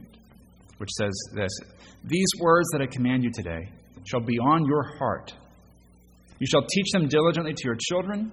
which 0.77 0.89
says 0.91 1.11
this 1.33 1.51
These 2.03 2.27
words 2.39 2.67
that 2.73 2.81
I 2.81 2.85
command 2.85 3.23
you 3.23 3.31
today 3.33 3.67
shall 4.05 4.21
be 4.21 4.37
on 4.37 4.65
your 4.65 4.95
heart. 4.99 5.33
You 6.39 6.45
shall 6.45 6.61
teach 6.61 6.91
them 6.93 7.07
diligently 7.07 7.53
to 7.53 7.63
your 7.65 7.77
children, 7.89 8.31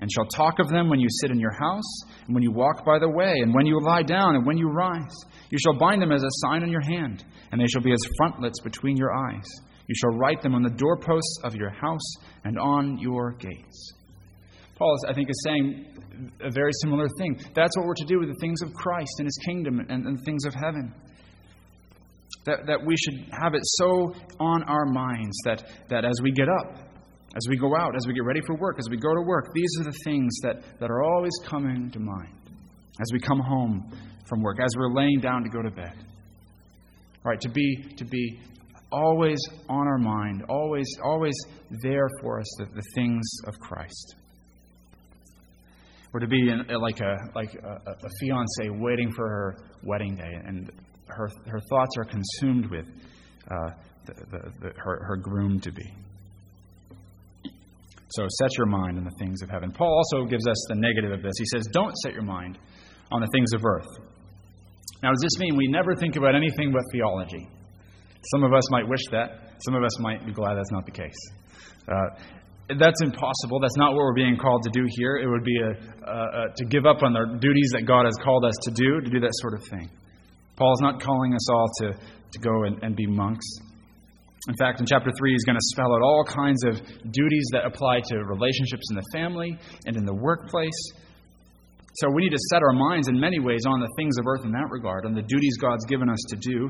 and 0.00 0.10
shall 0.10 0.24
talk 0.24 0.60
of 0.60 0.68
them 0.68 0.88
when 0.88 0.98
you 0.98 1.08
sit 1.20 1.30
in 1.30 1.38
your 1.38 1.52
house, 1.52 2.02
and 2.26 2.34
when 2.34 2.42
you 2.42 2.50
walk 2.50 2.84
by 2.84 2.98
the 2.98 3.08
way, 3.08 3.34
and 3.36 3.54
when 3.54 3.66
you 3.66 3.78
lie 3.82 4.02
down, 4.02 4.36
and 4.36 4.46
when 4.46 4.56
you 4.56 4.68
rise. 4.68 5.14
You 5.50 5.58
shall 5.58 5.78
bind 5.78 6.00
them 6.00 6.10
as 6.10 6.22
a 6.22 6.30
sign 6.46 6.62
on 6.62 6.70
your 6.70 6.82
hand, 6.82 7.22
and 7.52 7.60
they 7.60 7.66
shall 7.66 7.82
be 7.82 7.92
as 7.92 8.00
frontlets 8.16 8.60
between 8.60 8.96
your 8.96 9.14
eyes. 9.14 9.46
You 9.88 9.94
shall 9.94 10.18
write 10.18 10.40
them 10.40 10.54
on 10.54 10.62
the 10.62 10.70
doorposts 10.70 11.38
of 11.44 11.54
your 11.54 11.70
house 11.70 12.14
and 12.44 12.58
on 12.58 12.98
your 12.98 13.32
gates. 13.32 13.92
Paul, 14.84 14.98
I 15.08 15.14
think, 15.14 15.30
is 15.30 15.42
saying 15.44 15.86
a 16.42 16.50
very 16.50 16.72
similar 16.82 17.08
thing. 17.16 17.40
That's 17.54 17.74
what 17.76 17.86
we're 17.86 17.94
to 17.94 18.04
do 18.04 18.18
with 18.20 18.28
the 18.28 18.36
things 18.38 18.60
of 18.60 18.74
Christ 18.74 19.12
and 19.18 19.26
His 19.26 19.38
kingdom 19.46 19.80
and, 19.80 20.06
and 20.06 20.22
things 20.24 20.44
of 20.44 20.52
heaven. 20.54 20.94
That, 22.44 22.66
that 22.66 22.84
we 22.84 22.94
should 22.96 23.32
have 23.32 23.54
it 23.54 23.62
so 23.64 24.12
on 24.38 24.62
our 24.64 24.84
minds 24.84 25.34
that, 25.44 25.64
that 25.88 26.04
as 26.04 26.20
we 26.22 26.32
get 26.32 26.48
up, 26.50 26.76
as 27.34 27.46
we 27.48 27.56
go 27.56 27.74
out, 27.74 27.96
as 27.96 28.06
we 28.06 28.12
get 28.12 28.24
ready 28.24 28.42
for 28.46 28.56
work, 28.56 28.76
as 28.78 28.90
we 28.90 28.98
go 28.98 29.14
to 29.14 29.22
work, 29.22 29.48
these 29.54 29.70
are 29.80 29.84
the 29.84 29.98
things 30.04 30.34
that, 30.42 30.62
that 30.80 30.90
are 30.90 31.02
always 31.02 31.32
coming 31.46 31.90
to 31.90 31.98
mind. 31.98 32.34
As 33.00 33.06
we 33.10 33.20
come 33.20 33.40
home 33.40 33.90
from 34.28 34.42
work, 34.42 34.58
as 34.62 34.70
we're 34.76 34.92
laying 34.92 35.20
down 35.20 35.42
to 35.44 35.48
go 35.48 35.62
to 35.62 35.70
bed. 35.70 35.94
Right, 37.24 37.40
to 37.40 37.48
be, 37.48 37.76
to 37.96 38.04
be 38.04 38.38
always 38.92 39.38
on 39.70 39.88
our 39.88 39.98
mind, 39.98 40.44
always, 40.50 40.86
always 41.02 41.34
there 41.82 42.08
for 42.20 42.38
us, 42.38 42.46
the, 42.58 42.66
the 42.66 42.84
things 42.94 43.24
of 43.46 43.54
Christ 43.58 44.16
were 46.14 46.20
to 46.20 46.28
be 46.28 46.48
in, 46.48 46.64
like 46.80 47.00
a 47.00 47.16
like 47.34 47.52
a, 47.54 47.90
a 47.90 48.10
fiance 48.20 48.70
waiting 48.70 49.12
for 49.12 49.28
her 49.28 49.56
wedding 49.82 50.14
day, 50.14 50.30
and 50.46 50.70
her 51.08 51.28
her 51.46 51.60
thoughts 51.68 51.90
are 51.98 52.04
consumed 52.04 52.70
with 52.70 52.86
uh, 53.50 53.70
the, 54.06 54.14
the, 54.30 54.52
the, 54.60 54.72
her 54.76 55.04
her 55.04 55.16
groom 55.16 55.60
to 55.60 55.72
be. 55.72 55.92
So 58.10 58.26
set 58.40 58.56
your 58.56 58.68
mind 58.68 58.96
on 58.96 59.04
the 59.04 59.16
things 59.18 59.42
of 59.42 59.50
heaven. 59.50 59.72
Paul 59.72 59.92
also 59.92 60.24
gives 60.24 60.46
us 60.46 60.66
the 60.68 60.76
negative 60.76 61.10
of 61.10 61.20
this. 61.20 61.32
He 61.36 61.46
says, 61.46 61.66
"Don't 61.72 61.94
set 62.04 62.12
your 62.12 62.22
mind 62.22 62.58
on 63.10 63.20
the 63.20 63.28
things 63.32 63.52
of 63.52 63.64
earth." 63.64 63.88
Now, 65.02 65.10
does 65.10 65.20
this 65.20 65.38
mean 65.40 65.56
we 65.56 65.66
never 65.66 65.96
think 65.96 66.14
about 66.14 66.36
anything 66.36 66.72
but 66.72 66.82
theology? 66.92 67.48
Some 68.32 68.44
of 68.44 68.54
us 68.54 68.70
might 68.70 68.88
wish 68.88 69.02
that. 69.10 69.56
Some 69.66 69.74
of 69.74 69.82
us 69.82 69.98
might 69.98 70.24
be 70.24 70.32
glad 70.32 70.54
that's 70.54 70.70
not 70.70 70.86
the 70.86 70.92
case. 70.92 71.18
Uh, 71.88 72.16
that's 72.68 73.02
impossible. 73.02 73.60
That's 73.60 73.76
not 73.76 73.92
what 73.92 74.00
we're 74.00 74.14
being 74.14 74.38
called 74.38 74.62
to 74.64 74.70
do 74.70 74.86
here. 74.96 75.16
It 75.16 75.28
would 75.28 75.44
be 75.44 75.58
a, 75.60 75.70
a, 75.70 76.16
a, 76.16 76.54
to 76.56 76.64
give 76.64 76.86
up 76.86 77.02
on 77.02 77.12
the 77.12 77.38
duties 77.38 77.70
that 77.72 77.84
God 77.86 78.06
has 78.06 78.14
called 78.24 78.44
us 78.44 78.54
to 78.62 78.70
do, 78.72 79.00
to 79.00 79.10
do 79.10 79.20
that 79.20 79.32
sort 79.34 79.54
of 79.54 79.62
thing. 79.68 79.90
Paul's 80.56 80.80
not 80.80 81.02
calling 81.02 81.34
us 81.34 81.50
all 81.50 81.66
to, 81.80 81.92
to 81.92 82.38
go 82.38 82.64
and, 82.64 82.82
and 82.82 82.96
be 82.96 83.06
monks. 83.06 83.44
In 84.48 84.54
fact, 84.56 84.80
in 84.80 84.86
chapter 84.86 85.10
3, 85.16 85.32
he's 85.32 85.44
going 85.44 85.56
to 85.56 85.66
spell 85.72 85.94
out 85.94 86.02
all 86.02 86.24
kinds 86.24 86.64
of 86.64 86.80
duties 87.12 87.48
that 87.52 87.64
apply 87.64 88.00
to 88.08 88.24
relationships 88.24 88.84
in 88.90 88.96
the 88.96 89.04
family 89.12 89.58
and 89.86 89.96
in 89.96 90.04
the 90.04 90.14
workplace. 90.14 90.92
So 91.96 92.10
we 92.10 92.24
need 92.24 92.32
to 92.32 92.42
set 92.50 92.62
our 92.62 92.72
minds 92.72 93.08
in 93.08 93.18
many 93.18 93.40
ways 93.40 93.62
on 93.66 93.80
the 93.80 93.88
things 93.96 94.16
of 94.18 94.26
earth 94.26 94.44
in 94.44 94.52
that 94.52 94.68
regard, 94.70 95.06
on 95.06 95.14
the 95.14 95.22
duties 95.22 95.56
God's 95.60 95.84
given 95.86 96.10
us 96.10 96.20
to 96.28 96.36
do. 96.36 96.68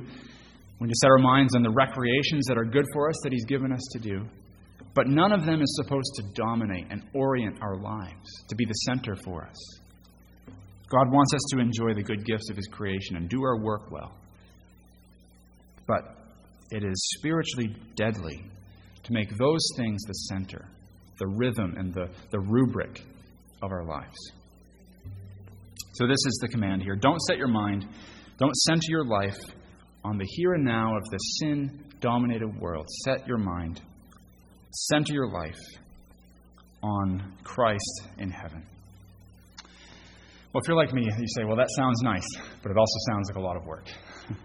We 0.81 0.87
need 0.87 0.93
to 0.93 1.01
set 1.03 1.11
our 1.11 1.19
minds 1.19 1.57
on 1.57 1.63
the 1.63 1.71
recreations 1.71 2.47
that 2.47 2.59
are 2.59 2.65
good 2.65 2.85
for 2.93 3.09
us 3.09 3.17
that 3.23 3.33
he's 3.33 3.45
given 3.45 3.73
us 3.73 3.83
to 3.93 3.99
do. 3.99 4.27
But 4.95 5.09
none 5.09 5.33
of 5.33 5.45
them 5.45 5.61
is 5.61 5.81
supposed 5.83 6.15
to 6.17 6.23
dominate 6.35 6.87
and 6.91 7.03
orient 7.15 7.59
our 7.61 7.77
lives, 7.77 8.31
to 8.49 8.55
be 8.55 8.65
the 8.65 8.75
center 8.87 9.17
for 9.17 9.45
us. 9.45 9.81
God 10.89 11.11
wants 11.11 11.35
us 11.35 11.41
to 11.51 11.59
enjoy 11.59 11.95
the 11.95 12.03
good 12.03 12.25
gifts 12.25 12.49
of 12.51 12.57
His 12.57 12.69
creation 12.69 13.17
and 13.17 13.29
do 13.29 13.43
our 13.43 13.59
work 13.59 13.91
well. 13.91 14.13
But 15.87 16.17
it 16.71 16.85
is 16.85 16.95
spiritually 17.19 17.77
deadly 17.97 18.45
to 19.03 19.13
make 19.13 19.37
those 19.37 19.67
things 19.77 20.03
the 20.03 20.13
center, 20.13 20.69
the 21.19 21.27
rhythm, 21.27 21.75
and 21.77 21.93
the, 21.93 22.09
the 22.31 22.41
rubric 22.41 23.03
of 23.63 23.73
our 23.73 23.85
lives. 23.85 24.17
So, 25.95 26.07
this 26.07 26.25
is 26.27 26.39
the 26.41 26.49
command 26.49 26.83
here. 26.83 26.97
Don't 26.97 27.21
set 27.23 27.37
your 27.37 27.49
mind, 27.49 27.87
don't 28.39 28.55
center 28.55 28.89
your 28.89 29.05
life 29.05 29.39
on 30.05 30.19
the 30.19 30.27
here 30.37 30.55
and 30.55 30.65
now 30.65 30.97
of 30.97 31.03
the 31.11 31.19
sin 31.19 31.85
dominated 32.01 32.61
world. 32.61 32.87
Set 33.05 33.27
your 33.27 33.39
mind 33.39 33.81
Center 34.75 35.12
your 35.12 35.31
life 35.31 35.61
on 36.83 37.33
Christ 37.45 38.02
in 38.19 38.28
heaven. 38.28 38.66
Well, 40.52 40.61
if 40.62 40.69
you're 40.69 40.76
like 40.76 40.93
me, 40.93 41.04
you 41.04 41.26
say, 41.37 41.45
well, 41.45 41.57
that 41.57 41.69
sounds 41.76 42.02
nice, 42.02 42.26
but 42.62 42.71
it 42.71 42.76
also 42.76 42.99
sounds 43.09 43.28
like 43.31 43.37
a 43.37 43.40
lot 43.40 43.57
of 43.57 43.64
work. 43.64 43.87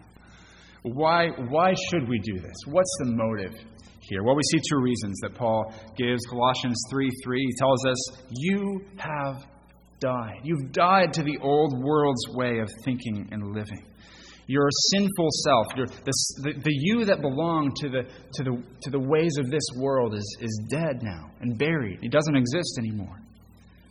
why, 0.84 1.30
why 1.50 1.74
should 1.90 2.08
we 2.08 2.20
do 2.20 2.40
this? 2.40 2.56
What's 2.68 2.96
the 3.00 3.06
motive 3.06 3.60
here? 4.02 4.24
Well, 4.24 4.36
we 4.36 4.44
see 4.52 4.60
two 4.70 4.80
reasons 4.82 5.20
that 5.22 5.36
Paul 5.36 5.74
gives. 5.98 6.20
Colossians 6.30 6.80
3 6.92 7.10
3 7.24 7.40
he 7.40 7.54
tells 7.58 7.86
us, 7.86 7.98
You 8.30 8.82
have 8.98 9.46
died. 10.00 10.42
You've 10.44 10.72
died 10.72 11.14
to 11.14 11.24
the 11.24 11.38
old 11.42 11.84
world's 11.84 12.28
way 12.30 12.60
of 12.60 12.70
thinking 12.84 13.30
and 13.32 13.54
living. 13.54 13.84
Your 14.50 14.68
sinful 14.72 15.30
self, 15.46 15.68
your, 15.78 15.86
the, 15.86 16.14
the, 16.42 16.54
the 16.64 16.72
you 16.74 17.06
that 17.06 17.22
belonged 17.22 17.76
to 17.76 17.88
the, 17.88 18.02
to, 18.34 18.44
the, 18.44 18.64
to 18.82 18.90
the 18.90 19.00
ways 19.00 19.38
of 19.38 19.52
this 19.52 19.62
world, 19.78 20.16
is, 20.16 20.38
is 20.42 20.64
dead 20.72 21.04
now 21.04 21.30
and 21.42 21.56
buried. 21.56 22.00
It 22.02 22.12
doesn't 22.12 22.36
exist 22.36 22.80
anymore. 22.80 23.16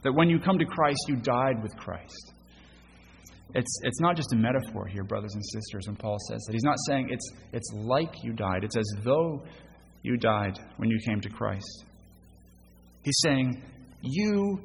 That 0.02 0.14
when 0.14 0.28
you 0.28 0.40
come 0.40 0.58
to 0.58 0.64
Christ, 0.64 0.98
you 1.06 1.14
died 1.14 1.62
with 1.62 1.76
Christ. 1.76 2.32
It's, 3.54 3.80
it's 3.84 4.00
not 4.00 4.16
just 4.16 4.32
a 4.32 4.36
metaphor 4.36 4.88
here, 4.88 5.04
brothers 5.04 5.32
and 5.32 5.44
sisters, 5.46 5.86
when 5.86 5.94
Paul 5.94 6.16
says 6.28 6.42
that. 6.48 6.52
He's 6.54 6.64
not 6.64 6.76
saying 6.88 7.10
it's, 7.12 7.30
it's 7.52 7.72
like 7.74 8.12
you 8.24 8.32
died, 8.32 8.64
it's 8.64 8.76
as 8.76 9.04
though 9.04 9.44
you 10.02 10.16
died 10.16 10.58
when 10.78 10.90
you 10.90 10.98
came 11.06 11.20
to 11.20 11.30
Christ. 11.30 11.84
He's 13.04 13.20
saying, 13.22 13.62
You 14.02 14.58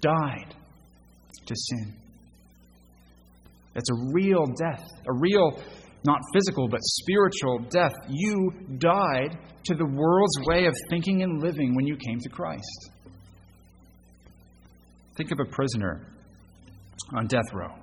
died 0.00 0.56
to 1.46 1.54
sin. 1.54 1.94
That's 3.76 3.90
a 3.90 4.10
real 4.14 4.46
death, 4.58 4.82
a 5.06 5.12
real, 5.12 5.52
not 6.06 6.18
physical, 6.32 6.66
but 6.66 6.80
spiritual 6.82 7.58
death. 7.68 7.92
You 8.08 8.50
died 8.78 9.36
to 9.64 9.74
the 9.74 9.84
world's 9.84 10.38
way 10.46 10.64
of 10.64 10.72
thinking 10.88 11.22
and 11.22 11.42
living 11.42 11.74
when 11.76 11.86
you 11.86 11.94
came 11.98 12.18
to 12.20 12.28
Christ. 12.30 12.90
Think 15.18 15.30
of 15.30 15.40
a 15.40 15.50
prisoner 15.50 16.06
on 17.14 17.26
death 17.26 17.52
row. 17.52 17.74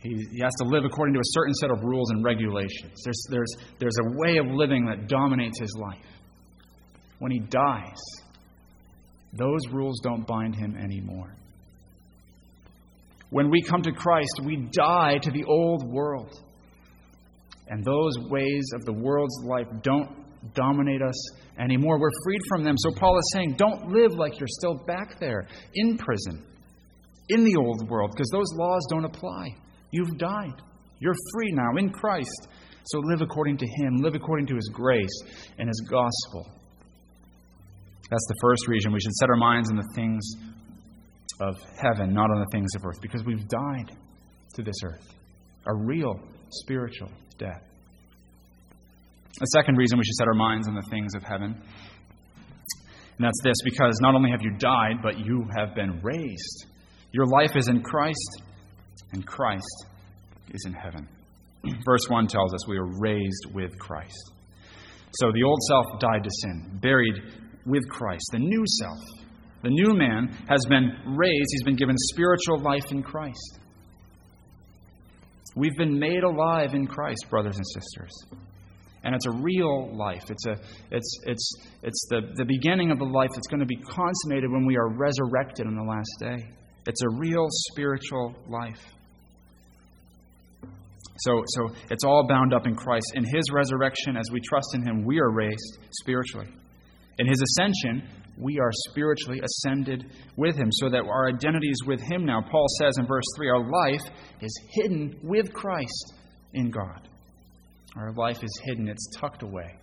He, 0.00 0.10
he 0.10 0.40
has 0.42 0.52
to 0.60 0.68
live 0.68 0.84
according 0.84 1.14
to 1.14 1.20
a 1.20 1.30
certain 1.30 1.54
set 1.54 1.70
of 1.70 1.82
rules 1.82 2.10
and 2.10 2.22
regulations. 2.22 3.00
There's, 3.04 3.26
there's, 3.30 3.56
there's 3.78 3.96
a 4.00 4.18
way 4.18 4.36
of 4.36 4.48
living 4.48 4.84
that 4.84 5.08
dominates 5.08 5.58
his 5.60 5.74
life. 5.80 6.04
When 7.20 7.32
he 7.32 7.38
dies, 7.38 8.00
those 9.32 9.66
rules 9.72 9.98
don't 10.02 10.26
bind 10.26 10.56
him 10.56 10.76
anymore. 10.76 11.34
When 13.32 13.48
we 13.48 13.62
come 13.62 13.80
to 13.80 13.92
Christ, 13.92 14.42
we 14.44 14.68
die 14.72 15.16
to 15.22 15.30
the 15.30 15.44
old 15.44 15.90
world. 15.90 16.38
And 17.66 17.82
those 17.82 18.12
ways 18.28 18.62
of 18.74 18.84
the 18.84 18.92
world's 18.92 19.42
life 19.42 19.66
don't 19.82 20.10
dominate 20.52 21.00
us 21.00 21.30
anymore. 21.58 21.98
We're 21.98 22.10
freed 22.24 22.42
from 22.50 22.62
them. 22.62 22.74
So 22.76 22.90
Paul 22.94 23.18
is 23.18 23.30
saying, 23.32 23.54
don't 23.56 23.88
live 23.88 24.12
like 24.12 24.38
you're 24.38 24.48
still 24.48 24.74
back 24.74 25.18
there 25.18 25.46
in 25.72 25.96
prison, 25.96 26.44
in 27.30 27.42
the 27.42 27.56
old 27.56 27.88
world, 27.88 28.10
because 28.12 28.28
those 28.30 28.52
laws 28.52 28.86
don't 28.90 29.06
apply. 29.06 29.56
You've 29.92 30.18
died. 30.18 30.60
You're 30.98 31.16
free 31.32 31.52
now 31.52 31.78
in 31.78 31.88
Christ. 31.88 32.48
So 32.84 32.98
live 32.98 33.22
according 33.22 33.56
to 33.56 33.66
Him, 33.66 33.96
live 34.02 34.14
according 34.14 34.46
to 34.48 34.56
His 34.56 34.68
grace 34.74 35.22
and 35.58 35.68
His 35.68 35.80
gospel. 35.88 36.52
That's 38.10 38.26
the 38.28 38.36
first 38.42 38.68
reason 38.68 38.92
we 38.92 39.00
should 39.00 39.14
set 39.14 39.30
our 39.30 39.36
minds 39.36 39.70
on 39.70 39.76
the 39.76 39.88
things 39.94 40.22
of 41.48 41.56
heaven, 41.80 42.12
not 42.12 42.30
on 42.30 42.40
the 42.40 42.46
things 42.52 42.70
of 42.76 42.84
earth, 42.84 43.00
because 43.00 43.24
we've 43.24 43.46
died 43.48 43.96
to 44.54 44.62
this 44.62 44.76
earth. 44.84 45.14
A 45.66 45.74
real 45.74 46.20
spiritual 46.50 47.10
death. 47.38 47.62
The 49.38 49.46
second 49.46 49.76
reason 49.76 49.98
we 49.98 50.04
should 50.04 50.14
set 50.14 50.28
our 50.28 50.34
minds 50.34 50.68
on 50.68 50.74
the 50.74 50.86
things 50.90 51.14
of 51.14 51.22
heaven, 51.22 51.60
and 53.18 53.26
that's 53.26 53.40
this 53.42 53.56
because 53.64 53.98
not 54.00 54.14
only 54.14 54.30
have 54.30 54.42
you 54.42 54.50
died, 54.58 54.96
but 55.02 55.18
you 55.18 55.46
have 55.56 55.74
been 55.74 56.00
raised. 56.02 56.66
Your 57.12 57.26
life 57.26 57.52
is 57.56 57.68
in 57.68 57.82
Christ, 57.82 58.42
and 59.12 59.26
Christ 59.26 59.86
is 60.52 60.64
in 60.66 60.72
heaven. 60.72 61.08
Verse 61.84 62.08
1 62.08 62.26
tells 62.26 62.54
us 62.54 62.66
we 62.66 62.78
are 62.78 63.00
raised 63.00 63.46
with 63.54 63.78
Christ. 63.78 64.32
So 65.20 65.30
the 65.32 65.42
old 65.42 65.60
self 65.68 66.00
died 66.00 66.24
to 66.24 66.30
sin, 66.42 66.78
buried 66.82 67.14
with 67.66 67.88
Christ. 67.88 68.24
The 68.32 68.38
new 68.38 68.64
self, 68.66 68.98
the 69.62 69.70
new 69.70 69.94
man, 69.94 70.36
has 70.48 70.60
been 70.68 70.90
raised. 71.16 71.48
He's 71.50 71.62
been 71.62 71.76
given 71.76 71.96
spiritual 71.96 72.60
life 72.60 72.90
in 72.90 73.02
Christ. 73.02 73.58
We've 75.54 75.76
been 75.76 75.98
made 75.98 76.22
alive 76.22 76.74
in 76.74 76.86
Christ, 76.86 77.26
brothers 77.28 77.56
and 77.56 77.66
sisters. 77.66 78.10
And 79.04 79.14
it's 79.14 79.26
a 79.26 79.32
real 79.42 79.94
life. 79.96 80.30
It's, 80.30 80.46
a, 80.46 80.52
it's, 80.90 81.20
it's, 81.26 81.52
it's 81.82 82.06
the, 82.10 82.20
the 82.36 82.44
beginning 82.44 82.90
of 82.90 83.00
a 83.00 83.04
life 83.04 83.30
that's 83.34 83.48
going 83.48 83.60
to 83.60 83.66
be 83.66 83.76
consummated 83.76 84.50
when 84.50 84.64
we 84.64 84.76
are 84.76 84.88
resurrected 84.88 85.66
on 85.66 85.74
the 85.74 85.82
last 85.82 86.10
day. 86.20 86.48
It's 86.86 87.02
a 87.02 87.18
real 87.18 87.46
spiritual 87.70 88.34
life. 88.48 88.80
So, 91.18 91.42
so 91.46 91.70
it's 91.90 92.04
all 92.04 92.26
bound 92.28 92.54
up 92.54 92.66
in 92.66 92.74
Christ. 92.74 93.12
In 93.14 93.24
His 93.24 93.44
resurrection, 93.52 94.16
as 94.16 94.24
we 94.32 94.40
trust 94.40 94.68
in 94.74 94.86
Him, 94.86 95.04
we 95.04 95.20
are 95.20 95.30
raised 95.30 95.78
spiritually. 96.00 96.48
In 97.18 97.26
His 97.26 97.40
ascension, 97.42 98.08
we 98.38 98.58
are 98.58 98.70
spiritually 98.90 99.40
ascended 99.44 100.06
with 100.36 100.56
Him, 100.56 100.68
so 100.72 100.88
that 100.90 101.02
our 101.02 101.28
identity 101.28 101.68
is 101.68 101.84
with 101.86 102.00
Him 102.00 102.24
now. 102.24 102.40
Paul 102.40 102.66
says 102.80 102.94
in 102.98 103.06
verse 103.06 103.24
3 103.36 103.48
our 103.48 103.70
life 103.70 104.02
is 104.40 104.60
hidden 104.70 105.18
with 105.22 105.52
Christ 105.52 106.14
in 106.54 106.70
God. 106.70 107.08
Our 107.96 108.12
life 108.12 108.42
is 108.42 108.60
hidden, 108.64 108.88
it's 108.88 109.06
tucked 109.18 109.42
away, 109.42 109.74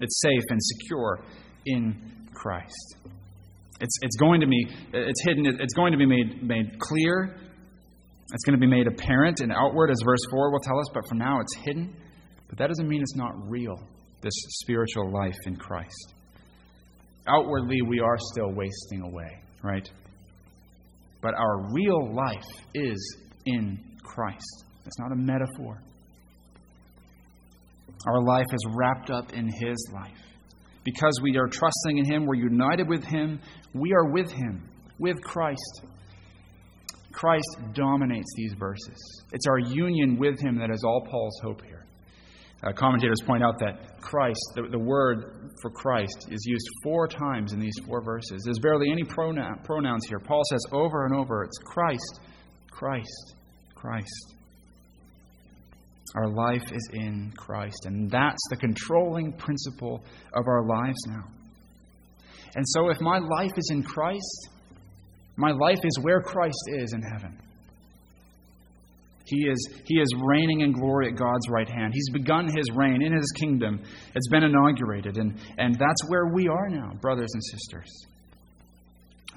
it's 0.00 0.20
safe 0.20 0.44
and 0.48 0.60
secure 0.62 1.20
in 1.66 2.28
Christ. 2.34 2.96
It's, 3.80 3.96
it's 4.02 4.16
going 4.16 4.40
to 4.40 4.48
be 4.48 4.66
it's 4.92 5.22
hidden, 5.24 5.46
it's 5.46 5.74
going 5.74 5.92
to 5.92 5.98
be 5.98 6.06
made, 6.06 6.42
made 6.42 6.78
clear 6.80 7.36
it's 8.32 8.44
going 8.44 8.58
to 8.58 8.60
be 8.60 8.70
made 8.70 8.86
apparent 8.86 9.40
and 9.40 9.50
outward, 9.52 9.90
as 9.90 9.96
verse 10.04 10.20
4 10.30 10.52
will 10.52 10.60
tell 10.60 10.78
us, 10.78 10.86
but 10.92 11.02
for 11.08 11.14
now 11.14 11.40
it's 11.40 11.56
hidden. 11.64 11.94
But 12.48 12.58
that 12.58 12.68
doesn't 12.68 12.86
mean 12.86 13.00
it's 13.00 13.16
not 13.16 13.32
real, 13.48 13.76
this 14.20 14.34
spiritual 14.62 15.10
life 15.10 15.36
in 15.46 15.56
Christ. 15.56 16.14
Outwardly, 17.28 17.82
we 17.82 18.00
are 18.00 18.16
still 18.32 18.52
wasting 18.52 19.02
away, 19.02 19.42
right? 19.62 19.88
But 21.20 21.34
our 21.34 21.72
real 21.72 22.14
life 22.14 22.46
is 22.74 23.16
in 23.46 23.78
Christ. 24.02 24.64
It's 24.86 24.98
not 24.98 25.12
a 25.12 25.16
metaphor. 25.16 25.82
Our 28.06 28.22
life 28.22 28.46
is 28.52 28.66
wrapped 28.74 29.10
up 29.10 29.32
in 29.32 29.48
His 29.48 29.76
life. 29.92 30.12
Because 30.84 31.20
we 31.22 31.36
are 31.36 31.48
trusting 31.48 31.98
in 31.98 32.04
Him, 32.04 32.24
we're 32.24 32.36
united 32.36 32.88
with 32.88 33.04
Him, 33.04 33.40
we 33.74 33.92
are 33.92 34.10
with 34.10 34.30
Him, 34.30 34.66
with 34.98 35.20
Christ. 35.22 35.82
Christ 37.12 37.58
dominates 37.74 38.32
these 38.36 38.54
verses. 38.58 39.24
It's 39.32 39.46
our 39.46 39.58
union 39.58 40.18
with 40.18 40.40
Him 40.40 40.58
that 40.60 40.70
is 40.70 40.84
all 40.84 41.04
Paul's 41.10 41.38
hope 41.42 41.62
here. 41.66 41.77
Uh, 42.64 42.72
commentators 42.72 43.20
point 43.24 43.42
out 43.42 43.56
that 43.60 44.00
Christ, 44.00 44.40
the, 44.56 44.62
the, 44.70 44.78
word 44.78 45.52
for 45.62 45.70
Christ, 45.70 46.26
is 46.28 46.44
used 46.44 46.66
four 46.82 47.06
times 47.06 47.52
in 47.52 47.60
these 47.60 47.76
four 47.86 48.02
verses. 48.02 48.42
There's 48.44 48.58
barely 48.58 48.90
any 48.90 49.04
pronoun, 49.04 49.60
pronouns 49.62 50.06
here. 50.06 50.18
Paul 50.18 50.42
says 50.50 50.64
over 50.72 51.06
and 51.06 51.14
over, 51.14 51.44
it's 51.44 51.58
Christ, 51.58 52.20
Christ, 52.70 53.36
Christ. 53.76 54.34
Our 56.16 56.28
life 56.28 56.72
is 56.72 56.88
in 56.94 57.32
Christ, 57.36 57.84
and 57.84 58.10
that's 58.10 58.42
the 58.50 58.56
controlling 58.56 59.34
principle 59.34 60.02
of 60.34 60.48
our 60.48 60.66
lives 60.66 60.98
now. 61.06 61.24
And 62.56 62.64
so, 62.66 62.88
if 62.88 63.00
my 63.00 63.18
life 63.18 63.52
is 63.56 63.68
in 63.70 63.84
Christ, 63.84 64.48
my 65.36 65.52
life 65.52 65.78
is 65.84 65.98
where 66.00 66.20
Christ 66.20 66.58
is 66.78 66.92
in 66.92 67.02
heaven. 67.02 67.38
He 69.28 69.46
is, 69.46 69.68
he 69.84 70.00
is 70.00 70.08
reigning 70.24 70.60
in 70.60 70.72
glory 70.72 71.08
at 71.08 71.16
God's 71.16 71.48
right 71.50 71.68
hand. 71.68 71.92
He's 71.92 72.08
begun 72.10 72.46
his 72.46 72.64
reign 72.74 73.02
in 73.02 73.12
his 73.12 73.30
kingdom. 73.36 73.82
It's 74.14 74.28
been 74.28 74.42
inaugurated, 74.42 75.18
and, 75.18 75.38
and 75.58 75.74
that's 75.74 76.08
where 76.08 76.28
we 76.32 76.48
are 76.48 76.68
now, 76.70 76.94
brothers 77.02 77.28
and 77.34 77.44
sisters. 77.44 78.06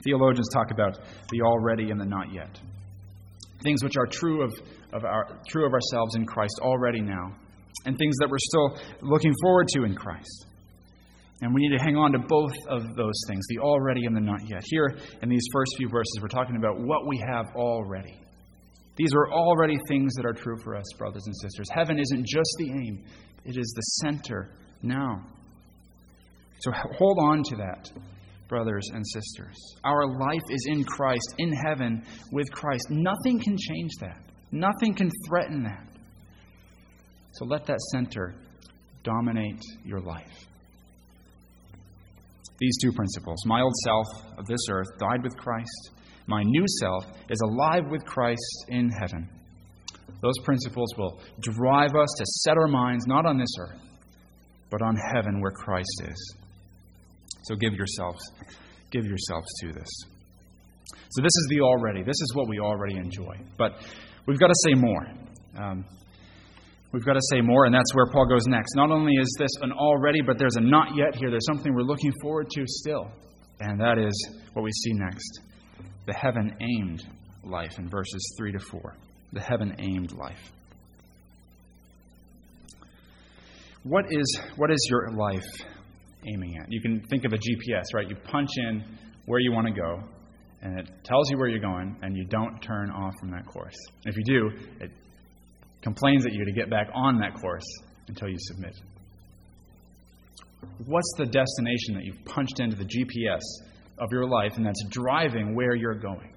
Theologians 0.04 0.48
talk 0.54 0.72
about 0.72 0.98
the 1.32 1.42
already 1.42 1.92
and 1.92 2.00
the 2.00 2.06
not 2.06 2.34
yet. 2.34 2.58
Things 3.64 3.84
which 3.84 3.98
are 3.98 4.08
true 4.08 4.44
of, 4.44 4.54
of, 4.94 5.04
our, 5.04 5.42
true 5.48 5.66
of 5.66 5.74
ourselves 5.74 6.16
in 6.16 6.26
Christ 6.26 6.60
already 6.62 7.02
now, 7.02 7.36
and 7.86 7.98
things 7.98 8.16
that 8.20 8.30
we're 8.30 8.38
still 8.40 8.78
looking 9.02 9.34
forward 9.42 9.68
to 9.76 9.84
in 9.84 9.94
Christ. 9.94 10.46
And 11.42 11.54
we 11.54 11.62
need 11.68 11.76
to 11.78 11.84
hang 11.84 11.98
on 11.98 12.14
to 12.14 12.20
both 12.20 12.54
of 12.70 12.96
those 12.96 13.20
things, 13.28 13.46
the 13.50 13.60
already 13.60 14.06
and 14.06 14.16
the 14.16 14.22
not 14.22 14.40
yet. 14.48 14.62
Here 14.64 14.96
in 15.22 15.28
these 15.28 15.44
first 15.52 15.72
few 15.78 15.90
verses, 15.90 16.20
we're 16.22 16.30
talking 16.30 16.56
about 16.56 16.80
what 16.80 17.08
we 17.08 17.22
have 17.28 17.48
already. 17.56 18.22
These 18.98 19.14
are 19.16 19.32
already 19.32 19.78
things 19.88 20.14
that 20.16 20.26
are 20.26 20.34
true 20.34 20.58
for 20.64 20.76
us, 20.76 20.86
brothers 20.98 21.24
and 21.26 21.36
sisters. 21.36 21.68
Heaven 21.74 22.00
isn't 22.00 22.26
just 22.28 22.56
the 22.58 22.72
aim, 22.72 23.04
it 23.46 23.58
is 23.58 23.74
the 23.76 23.82
center 24.04 24.50
now. 24.82 25.26
So 26.60 26.72
hold 26.98 27.18
on 27.20 27.44
to 27.44 27.56
that, 27.58 27.90
brothers 28.48 28.88
and 28.94 29.06
sisters. 29.08 29.56
Our 29.84 30.08
life 30.20 30.44
is 30.50 30.68
in 30.70 30.84
Christ, 30.84 31.36
in 31.38 31.52
heaven 31.52 32.04
with 32.32 32.52
Christ. 32.52 32.88
Nothing 32.90 33.40
can 33.40 33.58
change 33.58 33.92
that, 34.02 34.22
nothing 34.52 34.94
can 34.94 35.10
threaten 35.28 35.64
that. 35.64 35.88
So 37.34 37.46
let 37.46 37.66
that 37.68 37.80
center 37.94 38.36
dominate 39.04 39.62
your 39.86 40.02
life. 40.02 40.46
These 42.60 42.78
two 42.84 42.92
principles 42.92 43.40
my 43.46 43.62
old 43.62 43.74
self 43.84 44.06
of 44.38 44.46
this 44.46 44.60
earth 44.70 44.90
died 45.00 45.24
with 45.24 45.36
Christ, 45.36 45.90
my 46.28 46.44
new 46.44 46.66
self 46.80 47.06
is 47.30 47.40
alive 47.42 47.84
with 47.90 48.06
Christ 48.06 48.66
in 48.70 48.90
heaven. 48.90 49.28
Those 50.22 50.38
principles 50.44 50.94
will 50.98 51.20
drive 51.42 51.96
us 51.96 52.10
to 52.18 52.26
set 52.44 52.58
our 52.58 52.68
minds 52.68 53.08
not 53.08 53.26
on 53.26 53.38
this 53.38 53.50
earth, 53.60 53.80
but 54.70 54.82
on 54.82 54.96
heaven 55.14 55.42
where 55.42 55.52
Christ 55.52 56.04
is. 56.08 56.36
So 57.44 57.56
give 57.56 57.74
yourselves, 57.74 58.22
give 58.92 59.06
yourselves 59.06 59.48
to 59.62 59.74
this. 59.74 59.90
So 61.10 61.22
this 61.22 61.36
is 61.36 61.48
the 61.50 61.62
already. 61.62 62.04
This 62.04 62.22
is 62.22 62.32
what 62.36 62.48
we 62.48 62.60
already 62.60 62.98
enjoy. 62.98 63.36
But 63.58 63.74
we've 64.28 64.40
got 64.40 64.48
to 64.48 64.60
say 64.64 64.76
more. 64.76 65.08
Um, 65.58 65.86
we've 66.94 67.04
got 67.04 67.14
to 67.14 67.22
say 67.32 67.42
more, 67.42 67.66
and 67.66 67.74
that's 67.74 67.94
where 67.96 68.06
Paul 68.12 68.28
goes 68.28 68.46
next. 68.46 68.76
Not 68.76 68.92
only 68.92 69.14
is 69.14 69.36
this 69.40 69.52
an 69.62 69.72
already, 69.72 70.22
but 70.22 70.38
there's 70.38 70.56
a 70.56 70.62
not 70.62 70.96
yet 70.96 71.16
here. 71.16 71.32
There's 71.32 71.48
something 71.48 71.74
we're 71.74 71.82
looking 71.82 72.14
forward 72.22 72.50
to 72.52 72.64
still, 72.68 73.12
and 73.60 73.80
that 73.82 73.98
is 73.98 74.14
what 74.54 74.64
we 74.64 74.72
see 74.72 74.94
next 74.94 75.42
the 76.06 76.14
heaven 76.14 76.56
aimed 76.60 77.04
life 77.44 77.78
in 77.78 77.90
verses 77.90 78.36
3 78.38 78.52
to 78.54 78.60
4. 78.60 78.96
The 79.34 79.42
heaven 79.42 79.76
aimed 79.80 80.12
life. 80.12 80.52
What 83.84 84.06
is, 84.12 84.40
what 84.58 84.72
is 84.72 84.88
your 84.90 85.12
life 85.12 85.48
aiming 86.32 86.58
at? 86.58 86.68
You 86.70 86.82
can 86.82 87.02
think 87.10 87.26
of 87.26 87.34
a 87.34 87.38
GPS, 87.38 87.84
right? 87.94 88.08
You 88.08 88.16
punch 88.16 88.50
in 88.58 88.84
where 89.26 89.40
you 89.40 89.52
want 89.52 89.68
to 89.68 89.74
go, 89.74 90.04
and 90.62 90.80
it 90.80 90.88
tells 91.04 91.32
you 91.32 91.38
where 91.38 91.48
you're 91.48 91.60
going, 91.60 91.96
and 92.02 92.16
you 92.16 92.26
don't 92.26 92.60
turn 92.62 92.92
off 92.92 93.14
from 93.20 93.32
that 93.32 93.46
course. 93.48 93.76
If 94.06 94.16
you 94.18 94.24
do, 94.24 94.50
it 94.82 94.92
complains 95.82 96.26
at 96.26 96.34
you 96.34 96.46
to 96.46 96.52
get 96.52 96.70
back 96.70 96.90
on 96.94 97.18
that 97.20 97.34
course 97.42 97.66
until 98.08 98.30
you 98.30 98.38
submit. 98.40 98.76
What's 100.86 101.14
the 101.18 101.26
destination 101.26 101.96
that 101.96 102.04
you've 102.04 102.24
punched 102.26 102.60
into 102.60 102.76
the 102.76 102.86
GPS 102.86 103.40
of 104.02 104.12
your 104.12 104.28
life 104.28 104.58
and 104.58 104.66
that's 104.66 104.84
driving 104.90 105.56
where 105.56 105.76
you're 105.76 105.96
going? 105.96 106.34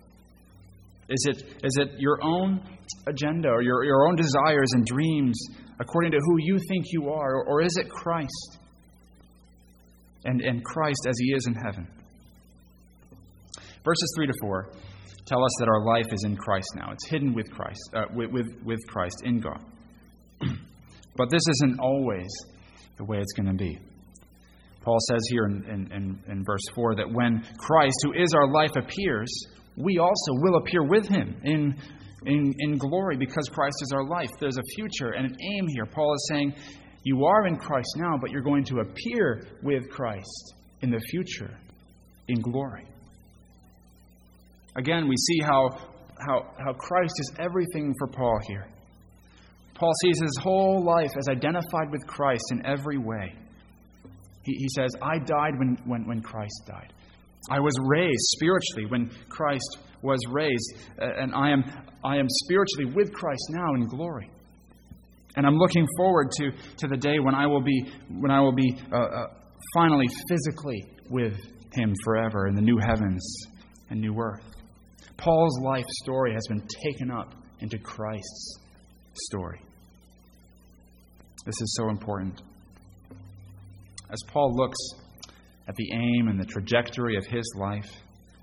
Is 1.08 1.26
it, 1.28 1.42
is 1.64 1.76
it 1.78 1.98
your 1.98 2.18
own 2.22 2.60
agenda 3.06 3.48
or 3.48 3.62
your, 3.62 3.84
your 3.84 4.06
own 4.08 4.16
desires 4.16 4.68
and 4.72 4.86
dreams 4.86 5.38
according 5.80 6.12
to 6.12 6.18
who 6.18 6.36
you 6.38 6.58
think 6.68 6.84
you 6.92 7.10
are, 7.10 7.36
or, 7.36 7.44
or 7.46 7.62
is 7.62 7.76
it 7.76 7.90
Christ? 7.90 8.58
And, 10.24 10.40
and 10.40 10.64
Christ 10.64 11.06
as 11.06 11.14
He 11.18 11.34
is 11.34 11.46
in 11.46 11.54
heaven. 11.54 11.86
Verses 13.84 14.12
3 14.16 14.26
to 14.28 14.32
4 14.40 14.70
tell 15.26 15.42
us 15.42 15.50
that 15.58 15.68
our 15.68 15.84
life 15.84 16.12
is 16.12 16.22
in 16.24 16.36
Christ 16.36 16.68
now. 16.76 16.90
It's 16.92 17.06
hidden 17.06 17.34
with 17.34 17.50
Christ, 17.50 17.80
uh, 17.94 18.04
with, 18.14 18.30
with, 18.30 18.46
with 18.64 18.86
Christ 18.86 19.22
in 19.24 19.40
God. 19.40 19.62
but 21.16 21.30
this 21.30 21.42
isn't 21.48 21.80
always 21.80 22.28
the 22.96 23.04
way 23.04 23.18
it's 23.18 23.32
going 23.32 23.48
to 23.48 23.54
be. 23.54 23.78
Paul 24.84 24.98
says 25.08 25.20
here 25.30 25.46
in, 25.46 25.90
in, 25.92 26.20
in, 26.28 26.44
verse 26.44 26.60
4 26.74 26.96
that 26.96 27.10
when 27.10 27.42
Christ, 27.56 27.96
who 28.04 28.12
is 28.12 28.34
our 28.34 28.52
life, 28.52 28.72
appears, 28.76 29.32
we 29.76 29.98
also 29.98 30.32
will 30.42 30.56
appear 30.56 30.84
with 30.84 31.08
him 31.08 31.34
in, 31.42 31.74
in, 32.26 32.52
in 32.58 32.76
glory 32.76 33.16
because 33.16 33.48
Christ 33.48 33.76
is 33.80 33.92
our 33.94 34.06
life. 34.06 34.28
There's 34.38 34.58
a 34.58 34.74
future 34.76 35.12
and 35.12 35.26
an 35.26 35.36
aim 35.40 35.66
here. 35.68 35.86
Paul 35.86 36.14
is 36.14 36.28
saying, 36.30 36.54
You 37.02 37.24
are 37.24 37.46
in 37.46 37.56
Christ 37.56 37.88
now, 37.96 38.18
but 38.20 38.30
you're 38.30 38.42
going 38.42 38.64
to 38.64 38.80
appear 38.80 39.42
with 39.62 39.88
Christ 39.90 40.54
in 40.82 40.90
the 40.90 41.00
future 41.10 41.58
in 42.28 42.40
glory. 42.42 42.86
Again, 44.76 45.08
we 45.08 45.16
see 45.16 45.40
how, 45.42 45.70
how, 46.18 46.52
how 46.58 46.72
Christ 46.74 47.14
is 47.18 47.32
everything 47.38 47.94
for 47.98 48.08
Paul 48.08 48.38
here. 48.48 48.66
Paul 49.74 49.92
sees 50.02 50.20
his 50.20 50.38
whole 50.42 50.84
life 50.84 51.10
as 51.16 51.28
identified 51.28 51.90
with 51.90 52.06
Christ 52.06 52.44
in 52.52 52.66
every 52.66 52.98
way. 52.98 53.34
He, 54.44 54.52
he 54.54 54.68
says, 54.68 54.90
I 55.02 55.18
died 55.18 55.58
when, 55.58 55.76
when, 55.84 56.06
when 56.06 56.22
Christ 56.22 56.62
died. 56.66 56.92
I 57.50 57.60
was 57.60 57.74
raised 57.84 58.22
spiritually 58.36 58.86
when 58.88 59.10
Christ 59.28 59.78
was 60.02 60.18
raised, 60.30 60.74
uh, 61.00 61.06
and 61.18 61.34
I 61.34 61.50
am, 61.50 61.62
I 62.04 62.16
am 62.16 62.26
spiritually 62.28 62.92
with 62.94 63.12
Christ 63.12 63.42
now 63.50 63.74
in 63.74 63.86
glory. 63.86 64.30
And 65.36 65.46
I'm 65.46 65.56
looking 65.56 65.86
forward 65.96 66.30
to, 66.38 66.50
to 66.78 66.86
the 66.86 66.96
day 66.96 67.18
when 67.18 67.34
I 67.34 67.46
will 67.46 67.62
be, 67.62 67.92
when 68.08 68.30
I 68.30 68.40
will 68.40 68.54
be 68.54 68.78
uh, 68.92 68.96
uh, 68.96 69.26
finally 69.74 70.06
physically 70.28 70.84
with 71.10 71.34
Him 71.72 71.92
forever 72.04 72.46
in 72.46 72.54
the 72.54 72.62
new 72.62 72.78
heavens 72.78 73.46
and 73.90 74.00
new 74.00 74.16
earth. 74.18 74.44
Paul's 75.16 75.60
life 75.62 75.84
story 76.02 76.32
has 76.32 76.46
been 76.48 76.66
taken 76.84 77.10
up 77.10 77.34
into 77.60 77.78
Christ's 77.78 78.58
story. 79.14 79.60
This 81.46 81.60
is 81.60 81.76
so 81.78 81.88
important. 81.90 82.40
As 84.14 84.20
Paul 84.28 84.54
looks 84.54 84.78
at 85.66 85.74
the 85.74 85.92
aim 85.92 86.28
and 86.28 86.38
the 86.38 86.46
trajectory 86.46 87.16
of 87.16 87.26
his 87.26 87.42
life, 87.56 87.90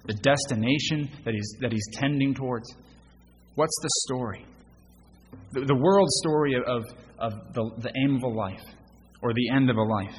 the 0.05 0.13
destination 0.15 1.09
that 1.23 1.33
he's, 1.33 1.55
that 1.61 1.71
he's 1.71 1.87
tending 1.93 2.33
towards, 2.33 2.75
what's 3.55 3.79
the 3.81 3.89
story? 4.05 4.45
The, 5.53 5.61
the 5.61 5.75
world 5.75 6.09
story 6.09 6.55
of, 6.55 6.83
of 7.19 7.53
the, 7.53 7.71
the 7.83 7.91
aim 8.03 8.17
of 8.17 8.23
a 8.23 8.27
life 8.27 8.65
or 9.21 9.31
the 9.33 9.49
end 9.49 9.69
of 9.69 9.77
a 9.77 9.81
life 9.81 10.17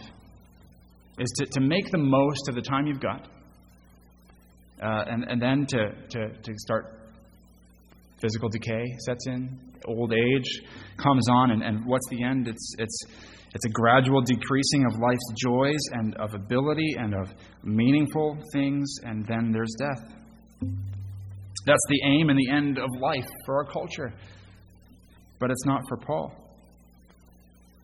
is 1.18 1.30
to, 1.36 1.44
to 1.44 1.60
make 1.60 1.90
the 1.90 1.98
most 1.98 2.48
of 2.48 2.54
the 2.54 2.62
time 2.62 2.86
you've 2.86 3.00
got 3.00 3.28
uh, 4.82 5.04
and, 5.06 5.24
and 5.24 5.42
then 5.42 5.66
to, 5.66 5.90
to, 6.08 6.32
to 6.32 6.52
start 6.56 6.98
physical 8.22 8.48
decay 8.48 8.86
sets 9.04 9.26
in, 9.26 9.58
old 9.86 10.14
age 10.14 10.62
comes 10.96 11.28
on, 11.28 11.50
and, 11.50 11.62
and 11.62 11.84
what's 11.84 12.08
the 12.08 12.24
end? 12.24 12.48
It's, 12.48 12.74
it's, 12.78 13.04
it's 13.54 13.66
a 13.66 13.70
gradual 13.70 14.22
decreasing 14.22 14.86
of 14.86 14.98
life's 14.98 15.32
joys 15.36 15.80
and 15.92 16.14
of 16.16 16.34
ability 16.34 16.94
and 16.98 17.14
of 17.14 17.28
meaningful 17.62 18.38
things, 18.52 18.94
and 19.04 19.26
then 19.26 19.52
there's 19.52 19.74
death. 19.78 20.14
That's 21.66 21.84
the 21.88 22.00
aim 22.06 22.30
and 22.30 22.38
the 22.38 22.50
end 22.50 22.78
of 22.78 22.88
life 23.00 23.28
for 23.44 23.56
our 23.56 23.70
culture. 23.70 24.12
But 25.38 25.50
it's 25.50 25.66
not 25.66 25.82
for 25.88 25.96
Paul. 25.98 26.32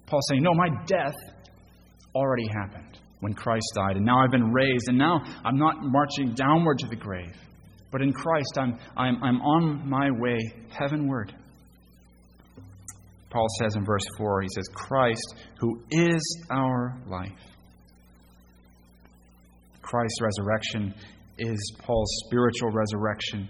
Paul's 0.06 0.24
saying, 0.30 0.42
No, 0.42 0.54
my 0.54 0.68
death 0.86 1.14
already 2.14 2.46
happened 2.48 2.98
when 3.20 3.34
Christ 3.34 3.66
died. 3.74 3.96
And 3.96 4.06
now 4.06 4.22
I've 4.22 4.30
been 4.30 4.52
raised. 4.52 4.88
And 4.88 4.96
now 4.96 5.20
I'm 5.44 5.58
not 5.58 5.76
marching 5.80 6.34
downward 6.34 6.78
to 6.78 6.86
the 6.88 6.96
grave. 6.96 7.34
But 7.90 8.02
in 8.02 8.12
Christ, 8.12 8.58
I'm, 8.58 8.78
I'm, 8.96 9.22
I'm 9.22 9.40
on 9.40 9.88
my 9.88 10.10
way 10.10 10.38
heavenward. 10.70 11.34
Paul 13.30 13.46
says 13.60 13.76
in 13.76 13.84
verse 13.84 14.04
4, 14.16 14.42
he 14.42 14.48
says, 14.54 14.68
Christ, 14.74 15.34
who 15.58 15.82
is 15.90 16.22
our 16.50 16.98
life. 17.06 17.30
Christ's 19.82 20.20
resurrection 20.20 20.94
is 21.38 21.72
Paul's 21.78 22.10
spiritual 22.26 22.70
resurrection, 22.70 23.48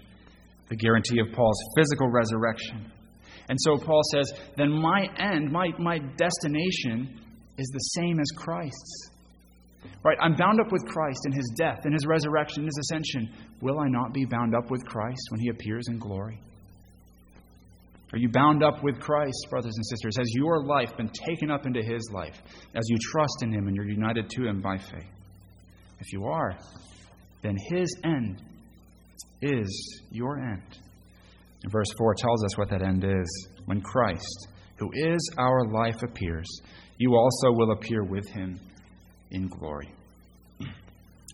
the 0.69 0.75
guarantee 0.75 1.19
of 1.19 1.33
Paul's 1.33 1.59
physical 1.77 2.09
resurrection. 2.09 2.91
And 3.49 3.57
so 3.61 3.77
Paul 3.77 4.01
says, 4.13 4.31
then 4.57 4.71
my 4.71 5.07
end, 5.17 5.51
my, 5.51 5.69
my 5.79 5.97
destination 6.17 7.19
is 7.57 7.67
the 7.67 8.01
same 8.01 8.19
as 8.19 8.27
Christ's. 8.37 9.09
Right? 10.03 10.17
I'm 10.21 10.35
bound 10.35 10.59
up 10.59 10.71
with 10.71 10.85
Christ 10.85 11.19
in 11.25 11.31
his 11.31 11.51
death, 11.57 11.85
in 11.85 11.93
his 11.93 12.05
resurrection, 12.05 12.61
in 12.63 12.67
his 12.67 12.79
ascension. 12.83 13.33
Will 13.61 13.79
I 13.79 13.87
not 13.87 14.13
be 14.13 14.25
bound 14.25 14.55
up 14.55 14.69
with 14.69 14.85
Christ 14.85 15.21
when 15.29 15.39
he 15.39 15.49
appears 15.49 15.87
in 15.89 15.97
glory? 15.97 16.39
Are 18.11 18.17
you 18.17 18.29
bound 18.29 18.63
up 18.63 18.83
with 18.83 18.99
Christ, 18.99 19.47
brothers 19.49 19.75
and 19.75 19.85
sisters? 19.85 20.17
Has 20.17 20.33
your 20.33 20.63
life 20.63 20.97
been 20.97 21.09
taken 21.09 21.51
up 21.51 21.67
into 21.67 21.83
his 21.83 22.09
life 22.11 22.41
as 22.73 22.83
you 22.87 22.97
trust 23.11 23.43
in 23.43 23.53
him 23.53 23.67
and 23.67 23.75
you're 23.75 23.87
united 23.87 24.29
to 24.31 24.47
him 24.47 24.61
by 24.61 24.77
faith? 24.77 25.05
If 25.99 26.11
you 26.11 26.25
are, 26.25 26.57
then 27.43 27.55
his 27.69 27.95
end 28.03 28.41
is 29.41 30.01
your 30.11 30.39
end. 30.39 30.79
And 31.61 31.71
verse 31.71 31.91
4 31.97 32.15
tells 32.15 32.43
us 32.45 32.57
what 32.57 32.69
that 32.69 32.81
end 32.81 33.03
is. 33.03 33.47
When 33.65 33.81
Christ, 33.81 34.47
who 34.77 34.89
is 34.93 35.31
our 35.37 35.65
life, 35.71 36.01
appears, 36.01 36.47
you 36.97 37.15
also 37.15 37.51
will 37.51 37.71
appear 37.73 38.03
with 38.03 38.27
him 38.29 38.59
in 39.29 39.47
glory. 39.47 39.93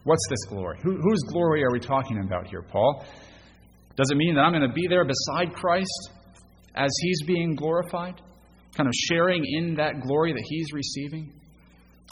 What's 0.04 0.28
this 0.30 0.44
glory? 0.50 0.78
Who, 0.84 0.98
whose 1.02 1.22
glory 1.30 1.64
are 1.64 1.72
we 1.72 1.80
talking 1.80 2.22
about 2.26 2.48
here, 2.48 2.62
Paul? 2.62 3.06
Does 3.96 4.10
it 4.12 4.18
mean 4.18 4.36
that 4.36 4.42
I'm 4.42 4.52
going 4.52 4.68
to 4.68 4.74
be 4.74 4.88
there 4.90 5.06
beside 5.06 5.56
Christ 5.56 6.12
as 6.76 6.92
he's 7.02 7.24
being 7.24 7.56
glorified? 7.56 8.22
Kind 8.76 8.88
of 8.88 8.94
sharing 9.10 9.44
in 9.46 9.76
that 9.76 10.02
glory 10.02 10.34
that 10.34 10.44
he's 10.48 10.74
receiving? 10.74 11.34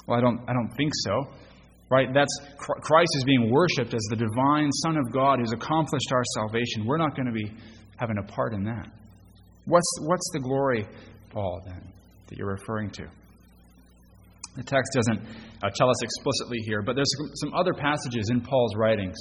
Well, 0.07 0.17
I 0.17 0.21
don't, 0.21 0.39
I 0.47 0.53
don't 0.53 0.71
think 0.77 0.91
so. 0.95 1.27
Right? 1.89 2.07
That's 2.13 2.35
Christ 2.57 3.09
is 3.17 3.23
being 3.25 3.51
worshiped 3.51 3.93
as 3.93 4.01
the 4.09 4.15
divine 4.15 4.71
Son 4.83 4.97
of 4.97 5.11
God 5.13 5.39
who's 5.39 5.51
accomplished 5.51 6.11
our 6.11 6.23
salvation. 6.35 6.85
We're 6.85 6.97
not 6.97 7.15
going 7.15 7.27
to 7.27 7.33
be 7.33 7.51
having 7.97 8.17
a 8.17 8.23
part 8.31 8.53
in 8.53 8.63
that. 8.63 8.87
What's, 9.65 9.91
what's 10.01 10.29
the 10.33 10.39
glory, 10.39 10.87
Paul, 11.29 11.61
then, 11.65 11.93
that 12.27 12.37
you're 12.37 12.51
referring 12.51 12.89
to? 12.91 13.03
The 14.55 14.63
text 14.63 14.91
doesn't 14.93 15.19
uh, 15.63 15.69
tell 15.75 15.89
us 15.89 16.03
explicitly 16.03 16.59
here, 16.65 16.81
but 16.81 16.95
there's 16.95 17.11
some 17.41 17.53
other 17.53 17.73
passages 17.73 18.29
in 18.29 18.41
Paul's 18.41 18.75
writings 18.75 19.17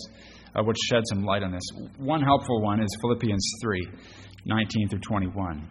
uh, 0.54 0.62
which 0.62 0.76
shed 0.90 1.02
some 1.10 1.24
light 1.24 1.42
on 1.42 1.52
this. 1.52 1.62
One 1.96 2.20
helpful 2.20 2.60
one 2.60 2.82
is 2.82 2.88
Philippians 3.00 3.52
3 3.62 3.88
19 4.44 4.88
through 4.88 5.00
21. 5.00 5.68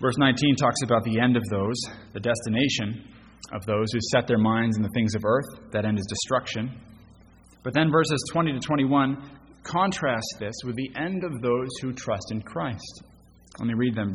Verse 0.00 0.18
19 0.18 0.56
talks 0.56 0.82
about 0.82 1.04
the 1.04 1.20
end 1.20 1.36
of 1.36 1.42
those, 1.50 1.76
the 2.12 2.20
destination 2.20 3.08
of 3.52 3.64
those 3.66 3.86
who 3.92 3.98
set 4.12 4.26
their 4.26 4.38
minds 4.38 4.76
in 4.76 4.82
the 4.82 4.90
things 4.94 5.14
of 5.14 5.24
earth. 5.24 5.70
That 5.72 5.84
end 5.84 5.98
is 5.98 6.06
destruction. 6.08 6.80
But 7.62 7.74
then 7.74 7.90
verses 7.90 8.22
20 8.32 8.52
to 8.52 8.60
21 8.60 9.30
contrast 9.62 10.36
this 10.40 10.54
with 10.64 10.76
the 10.76 10.90
end 10.96 11.24
of 11.24 11.40
those 11.40 11.68
who 11.80 11.92
trust 11.92 12.32
in 12.32 12.42
Christ. 12.42 13.02
Let 13.58 13.66
me 13.66 13.74
read 13.74 13.94
them. 13.94 14.12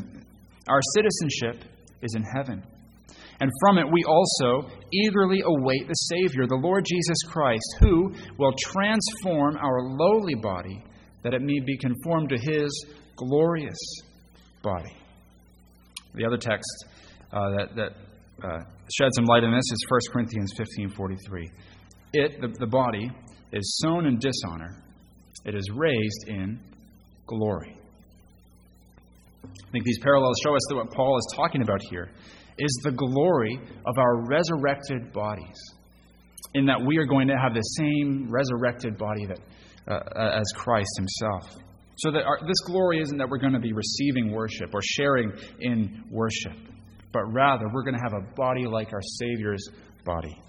Our 0.68 0.82
citizenship 0.94 1.63
is 2.02 2.13
in 2.15 2.24
heaven 2.24 2.63
and 3.42 3.50
from 3.62 3.78
it 3.78 3.86
we 3.89 4.04
also 4.04 4.70
eagerly 4.92 5.42
await 5.46 5.88
the 5.88 5.94
Savior, 5.94 6.46
the 6.46 6.56
Lord 6.56 6.86
Jesus 6.86 7.18
Christ, 7.28 7.76
who 7.80 8.13
will 8.38 8.54
transform 8.58 9.58
our 9.58 9.82
lowly 9.82 10.36
body 10.36 10.84
that 11.24 11.34
it 11.34 11.42
may 11.42 11.60
be 11.60 11.78
conformed 11.78 12.30
to 12.30 12.38
his 12.38 12.86
glorious 13.19 13.77
body. 14.62 14.95
The 16.15 16.25
other 16.25 16.38
text 16.38 16.86
uh, 17.32 17.49
that, 17.51 17.75
that 17.75 17.91
uh, 18.43 18.63
sheds 18.97 19.15
some 19.15 19.25
light 19.25 19.43
on 19.43 19.51
this 19.51 19.65
is 19.71 19.86
1 19.89 19.99
Corinthians 20.12 20.53
15.43. 20.58 21.45
It, 22.13 22.41
the, 22.41 22.47
the 22.60 22.67
body, 22.67 23.12
is 23.51 23.77
sown 23.84 24.05
in 24.05 24.19
dishonor. 24.19 24.82
It 25.45 25.55
is 25.55 25.69
raised 25.75 26.27
in 26.27 26.60
glory. 27.27 27.75
I 29.43 29.71
think 29.71 29.86
these 29.86 29.99
parallels 30.01 30.36
show 30.43 30.55
us 30.55 30.62
that 30.69 30.75
what 30.75 30.91
Paul 30.91 31.17
is 31.17 31.34
talking 31.36 31.62
about 31.62 31.79
here 31.89 32.10
is 32.58 32.82
the 32.84 32.91
glory 32.91 33.60
of 33.86 33.97
our 33.97 34.27
resurrected 34.27 35.13
bodies, 35.13 35.58
in 36.55 36.65
that 36.65 36.82
we 36.86 36.97
are 36.97 37.05
going 37.05 37.27
to 37.27 37.38
have 37.41 37.53
the 37.53 37.62
same 37.62 38.27
resurrected 38.29 38.97
body 38.97 39.25
that, 39.27 39.39
uh, 39.88 40.39
as 40.39 40.45
Christ 40.55 40.89
Himself. 40.97 41.68
So 42.00 42.12
that 42.12 42.24
our, 42.24 42.40
this 42.48 42.60
glory 42.66 43.02
isn't 43.02 43.18
that 43.18 43.28
we're 43.30 43.40
going 43.40 43.54
to 43.54 43.60
be 43.60 43.74
receiving 43.74 44.32
worship 44.32 44.74
or 44.74 44.82
sharing 44.82 45.34
in 45.60 46.06
worship, 46.10 46.58
but 47.12 47.24
rather 47.34 47.66
we're 47.74 47.84
going 47.84 47.96
to 47.96 48.02
have 48.02 48.14
a 48.14 48.36
body 48.36 48.66
like 48.66 48.94
our 48.94 49.02
Savior's 49.02 49.68
body. 50.06 50.42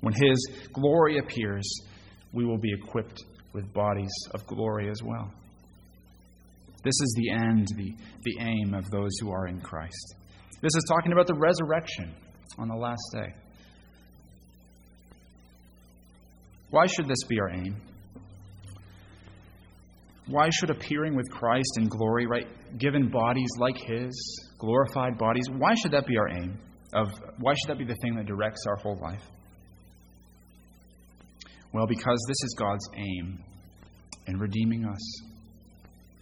When 0.00 0.12
His 0.12 0.44
glory 0.72 1.18
appears, 1.18 1.72
we 2.32 2.44
will 2.44 2.58
be 2.58 2.72
equipped 2.72 3.22
with 3.52 3.72
bodies 3.72 4.10
of 4.34 4.44
glory 4.48 4.90
as 4.90 5.00
well. 5.04 5.32
This 6.82 6.94
is 7.00 7.14
the 7.16 7.30
end, 7.30 7.68
the, 7.76 7.94
the 8.24 8.40
aim 8.40 8.74
of 8.74 8.90
those 8.90 9.10
who 9.20 9.30
are 9.30 9.46
in 9.46 9.60
Christ. 9.60 10.16
This 10.62 10.74
is 10.74 10.84
talking 10.88 11.12
about 11.12 11.28
the 11.28 11.34
resurrection 11.34 12.12
on 12.58 12.66
the 12.66 12.74
last 12.74 13.02
day. 13.12 13.32
Why 16.70 16.86
should 16.86 17.06
this 17.06 17.22
be 17.28 17.38
our 17.38 17.50
aim? 17.50 17.76
Why 20.32 20.48
should 20.50 20.70
appearing 20.70 21.14
with 21.14 21.30
Christ 21.30 21.76
in 21.76 21.88
glory, 21.88 22.26
right, 22.26 22.46
given 22.78 23.10
bodies 23.10 23.50
like 23.58 23.76
His, 23.76 24.40
glorified 24.58 25.18
bodies, 25.18 25.44
why 25.58 25.74
should 25.74 25.92
that 25.92 26.06
be 26.06 26.16
our 26.16 26.30
aim? 26.30 26.58
Of 26.94 27.08
why 27.38 27.52
should 27.52 27.68
that 27.68 27.78
be 27.78 27.84
the 27.84 27.96
thing 28.00 28.16
that 28.16 28.24
directs 28.24 28.64
our 28.66 28.76
whole 28.76 28.98
life? 29.02 29.22
Well, 31.74 31.86
because 31.86 32.18
this 32.28 32.42
is 32.44 32.56
God's 32.58 32.88
aim 32.96 33.44
in 34.26 34.38
redeeming 34.38 34.86
us. 34.86 35.22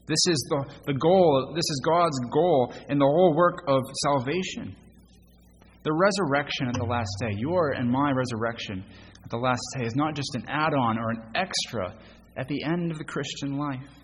This 0.07 0.27
is 0.29 0.45
the, 0.51 0.75
the 0.87 0.95
goal, 0.95 1.53
this 1.55 1.71
is 1.71 1.83
God's 1.85 2.19
goal 2.33 2.75
in 2.89 2.99
the 2.99 3.05
whole 3.05 3.33
work 3.37 3.63
of 3.69 3.83
salvation. 4.03 4.75
The 5.85 5.93
resurrection 5.93 6.67
at 6.67 6.75
the 6.75 6.85
last 6.85 7.11
day, 7.21 7.37
your 7.37 7.75
and 7.75 7.89
my 7.89 8.11
resurrection 8.11 8.85
at 9.23 9.31
the 9.31 9.37
last 9.37 9.63
day, 9.79 9.87
is 9.87 9.95
not 9.95 10.17
just 10.17 10.35
an 10.35 10.47
add 10.49 10.75
on 10.75 10.99
or 10.99 11.11
an 11.11 11.23
extra 11.37 11.95
at 12.37 12.49
the 12.49 12.65
end 12.65 12.91
of 12.91 12.99
the 12.99 13.05
Christian 13.05 13.57
life. 13.57 14.00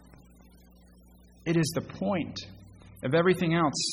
It 1.46 1.56
is 1.56 1.70
the 1.74 1.80
point 1.80 2.38
of 3.04 3.14
everything 3.14 3.54
else. 3.54 3.92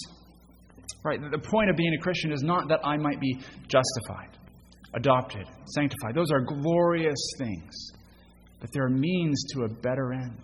Right? 1.04 1.20
The 1.20 1.38
point 1.38 1.70
of 1.70 1.76
being 1.76 1.94
a 1.98 2.02
Christian 2.02 2.32
is 2.32 2.42
not 2.44 2.68
that 2.70 2.80
I 2.84 2.98
might 2.98 3.20
be 3.20 3.38
justified, 3.68 4.38
adopted, 4.96 5.46
sanctified. 5.76 6.16
Those 6.16 6.32
are 6.32 6.42
glorious 6.42 7.20
things. 7.38 7.92
But 8.60 8.70
they're 8.74 8.90
means 8.90 9.44
to 9.54 9.64
a 9.64 9.70
better 9.70 10.14
end. 10.14 10.38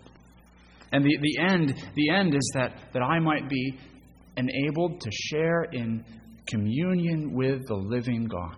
And 0.92 1.04
the, 1.04 1.16
the 1.20 1.42
end, 1.42 1.74
the 1.94 2.10
end 2.10 2.34
is 2.34 2.52
that, 2.54 2.74
that 2.92 3.00
I 3.00 3.18
might 3.18 3.48
be 3.48 3.78
enabled 4.36 5.00
to 5.00 5.10
share 5.12 5.62
in 5.72 6.04
communion 6.46 7.32
with 7.34 7.66
the 7.66 7.74
living 7.74 8.26
God. 8.26 8.56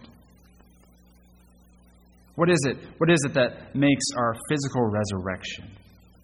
What 2.34 2.50
is 2.50 2.58
it? 2.64 2.78
What 2.98 3.10
is 3.10 3.20
it 3.24 3.34
that 3.34 3.74
makes 3.76 4.04
our 4.16 4.34
physical 4.48 4.90
resurrection? 4.90 5.70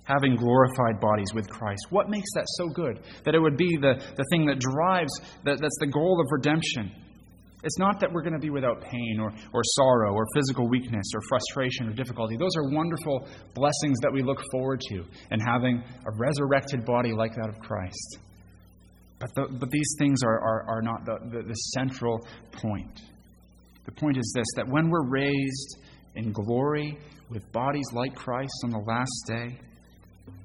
Having 0.08 0.36
glorified 0.36 1.00
bodies 1.00 1.28
with 1.34 1.48
Christ. 1.50 1.84
What 1.90 2.08
makes 2.08 2.28
that 2.34 2.46
so 2.56 2.68
good? 2.68 3.00
That 3.24 3.34
it 3.34 3.38
would 3.38 3.58
be 3.58 3.76
the, 3.76 4.00
the 4.16 4.24
thing 4.32 4.46
that 4.46 4.58
drives, 4.58 5.12
that, 5.44 5.60
that's 5.60 5.78
the 5.80 5.86
goal 5.86 6.18
of 6.18 6.26
redemption. 6.32 6.90
It's 7.62 7.78
not 7.78 8.00
that 8.00 8.10
we're 8.10 8.22
going 8.22 8.34
to 8.34 8.40
be 8.40 8.50
without 8.50 8.80
pain 8.80 9.18
or, 9.20 9.30
or 9.52 9.60
sorrow 9.64 10.14
or 10.14 10.24
physical 10.34 10.68
weakness 10.68 11.04
or 11.14 11.20
frustration 11.28 11.88
or 11.88 11.92
difficulty. 11.92 12.36
Those 12.38 12.56
are 12.56 12.70
wonderful 12.70 13.28
blessings 13.54 13.98
that 14.00 14.10
we 14.12 14.22
look 14.22 14.40
forward 14.50 14.80
to 14.88 15.04
in 15.30 15.40
having 15.40 15.82
a 16.06 16.10
resurrected 16.16 16.86
body 16.86 17.12
like 17.12 17.34
that 17.34 17.48
of 17.48 17.58
Christ. 17.60 18.18
But, 19.18 19.34
the, 19.34 19.48
but 19.58 19.70
these 19.70 19.96
things 19.98 20.22
are, 20.24 20.40
are, 20.40 20.76
are 20.76 20.82
not 20.82 21.04
the, 21.04 21.18
the, 21.30 21.42
the 21.42 21.54
central 21.74 22.24
point. 22.52 23.02
The 23.84 23.92
point 23.92 24.16
is 24.16 24.32
this 24.34 24.46
that 24.56 24.68
when 24.68 24.88
we're 24.88 25.08
raised 25.08 25.78
in 26.14 26.32
glory 26.32 26.96
with 27.28 27.50
bodies 27.52 27.86
like 27.92 28.14
Christ 28.14 28.54
on 28.64 28.70
the 28.70 28.78
last 28.78 29.24
day, 29.26 29.58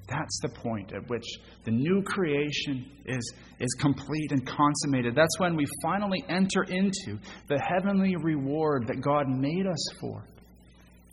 that's 0.07 0.39
the 0.41 0.49
point 0.49 0.93
at 0.93 1.07
which 1.09 1.23
the 1.63 1.71
new 1.71 2.03
creation 2.03 2.85
is, 3.05 3.33
is 3.59 3.73
complete 3.79 4.31
and 4.31 4.45
consummated. 4.45 5.15
That's 5.15 5.39
when 5.39 5.55
we 5.55 5.65
finally 5.81 6.23
enter 6.27 6.63
into 6.63 7.19
the 7.47 7.59
heavenly 7.59 8.15
reward 8.17 8.87
that 8.87 9.01
God 9.01 9.29
made 9.29 9.65
us 9.65 9.89
for. 9.99 10.25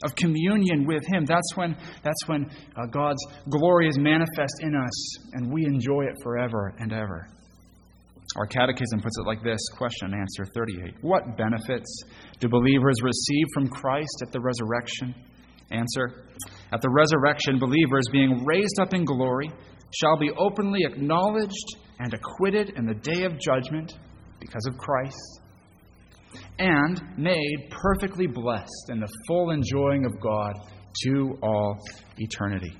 Of 0.02 0.16
communion 0.16 0.86
with 0.86 1.04
Him. 1.06 1.26
That's 1.26 1.56
when, 1.56 1.76
that's 2.02 2.26
when 2.26 2.50
uh, 2.74 2.86
God's 2.86 3.22
glory 3.50 3.86
is 3.86 3.98
manifest 3.98 4.54
in 4.60 4.74
us 4.74 5.16
and 5.34 5.52
we 5.52 5.66
enjoy 5.66 6.04
it 6.04 6.16
forever 6.22 6.74
and 6.78 6.90
ever. 6.90 7.28
Our 8.36 8.46
catechism 8.46 9.00
puts 9.02 9.18
it 9.18 9.26
like 9.26 9.42
this 9.42 9.60
question 9.76 10.14
answer 10.14 10.44
38. 10.54 10.94
What 11.02 11.36
benefits 11.36 12.02
do 12.38 12.48
believers 12.48 12.96
receive 13.02 13.44
from 13.52 13.68
Christ 13.68 14.22
at 14.22 14.32
the 14.32 14.40
resurrection? 14.40 15.14
Answer 15.70 16.24
At 16.72 16.80
the 16.80 16.90
resurrection, 16.90 17.58
believers, 17.58 18.04
being 18.12 18.44
raised 18.44 18.80
up 18.80 18.92
in 18.92 19.04
glory, 19.04 19.50
shall 20.00 20.18
be 20.18 20.30
openly 20.36 20.80
acknowledged 20.84 21.76
and 21.98 22.12
acquitted 22.14 22.70
in 22.76 22.86
the 22.86 22.94
day 22.94 23.24
of 23.24 23.38
judgment 23.38 23.94
because 24.40 24.66
of 24.66 24.78
Christ, 24.78 25.40
and 26.58 27.00
made 27.16 27.70
perfectly 27.70 28.26
blessed 28.26 28.90
in 28.90 29.00
the 29.00 29.08
full 29.26 29.50
enjoying 29.50 30.04
of 30.04 30.20
God 30.20 30.54
to 31.04 31.38
all 31.42 31.78
eternity. 32.18 32.76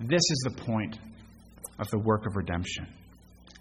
This 0.00 0.22
is 0.30 0.46
the 0.48 0.62
point 0.62 0.98
of 1.78 1.88
the 1.90 1.98
work 1.98 2.26
of 2.26 2.36
redemption. 2.36 2.86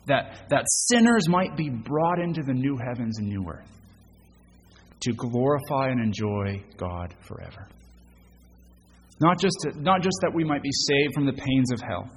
That, 0.07 0.45
that 0.49 0.63
sinners 0.67 1.27
might 1.27 1.55
be 1.57 1.69
brought 1.69 2.19
into 2.19 2.41
the 2.43 2.53
new 2.53 2.77
heavens 2.77 3.19
and 3.19 3.27
new 3.27 3.45
earth 3.49 3.69
to 5.01 5.13
glorify 5.13 5.89
and 5.89 6.01
enjoy 6.01 6.63
God 6.77 7.13
forever. 7.21 7.67
Not 9.21 9.39
just, 9.39 9.57
not 9.75 10.01
just 10.01 10.15
that 10.21 10.31
we 10.33 10.43
might 10.43 10.63
be 10.63 10.71
saved 10.71 11.13
from 11.13 11.25
the 11.25 11.33
pains 11.33 11.71
of 11.73 11.81
hell, 11.81 12.09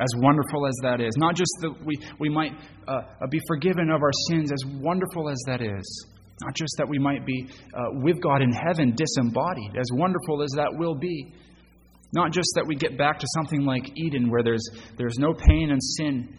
as 0.00 0.08
wonderful 0.16 0.66
as 0.66 0.74
that 0.82 1.00
is. 1.00 1.12
Not 1.16 1.34
just 1.34 1.52
that 1.60 1.74
we, 1.84 1.96
we 2.18 2.28
might 2.28 2.52
uh, 2.88 3.26
be 3.30 3.40
forgiven 3.46 3.90
of 3.90 4.02
our 4.02 4.12
sins, 4.30 4.50
as 4.52 4.64
wonderful 4.80 5.28
as 5.28 5.38
that 5.46 5.60
is. 5.60 6.06
Not 6.42 6.54
just 6.54 6.74
that 6.78 6.88
we 6.88 6.98
might 6.98 7.24
be 7.24 7.48
uh, 7.74 8.00
with 8.02 8.20
God 8.22 8.42
in 8.42 8.52
heaven, 8.52 8.94
disembodied, 8.94 9.76
as 9.78 9.86
wonderful 9.92 10.42
as 10.42 10.50
that 10.56 10.68
will 10.72 10.94
be. 10.94 11.32
Not 12.12 12.32
just 12.32 12.48
that 12.54 12.64
we 12.66 12.74
get 12.74 12.96
back 12.96 13.18
to 13.18 13.26
something 13.36 13.62
like 13.62 13.90
Eden, 13.96 14.30
where 14.30 14.42
there's, 14.42 14.66
there's 14.96 15.18
no 15.18 15.34
pain 15.34 15.70
and 15.70 15.82
sin. 15.82 16.36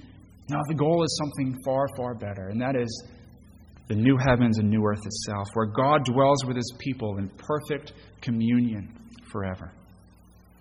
No, 0.49 0.60
the 0.67 0.75
goal 0.75 1.03
is 1.03 1.19
something 1.21 1.58
far, 1.65 1.88
far 1.97 2.15
better, 2.15 2.49
and 2.49 2.62
that 2.62 2.75
is 2.75 3.08
the 3.88 3.95
new 3.95 4.17
heavens 4.17 4.60
and 4.60 4.69
new 4.69 4.84
earth 4.84 5.06
itself, 5.06 5.47
where 5.53 5.67
God 5.67 6.06
dwells 6.06 6.45
with 6.45 6.56
his 6.56 6.73
people 6.80 7.17
in 7.17 7.30
perfect 7.38 7.93
communion 8.21 8.93
forever 9.32 9.73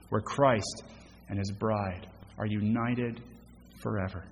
where 0.08 0.20
Christ 0.20 0.84
and 1.28 1.38
his 1.38 1.50
bride 1.52 2.06
are 2.38 2.46
united 2.46 3.20
forever. 3.82 4.24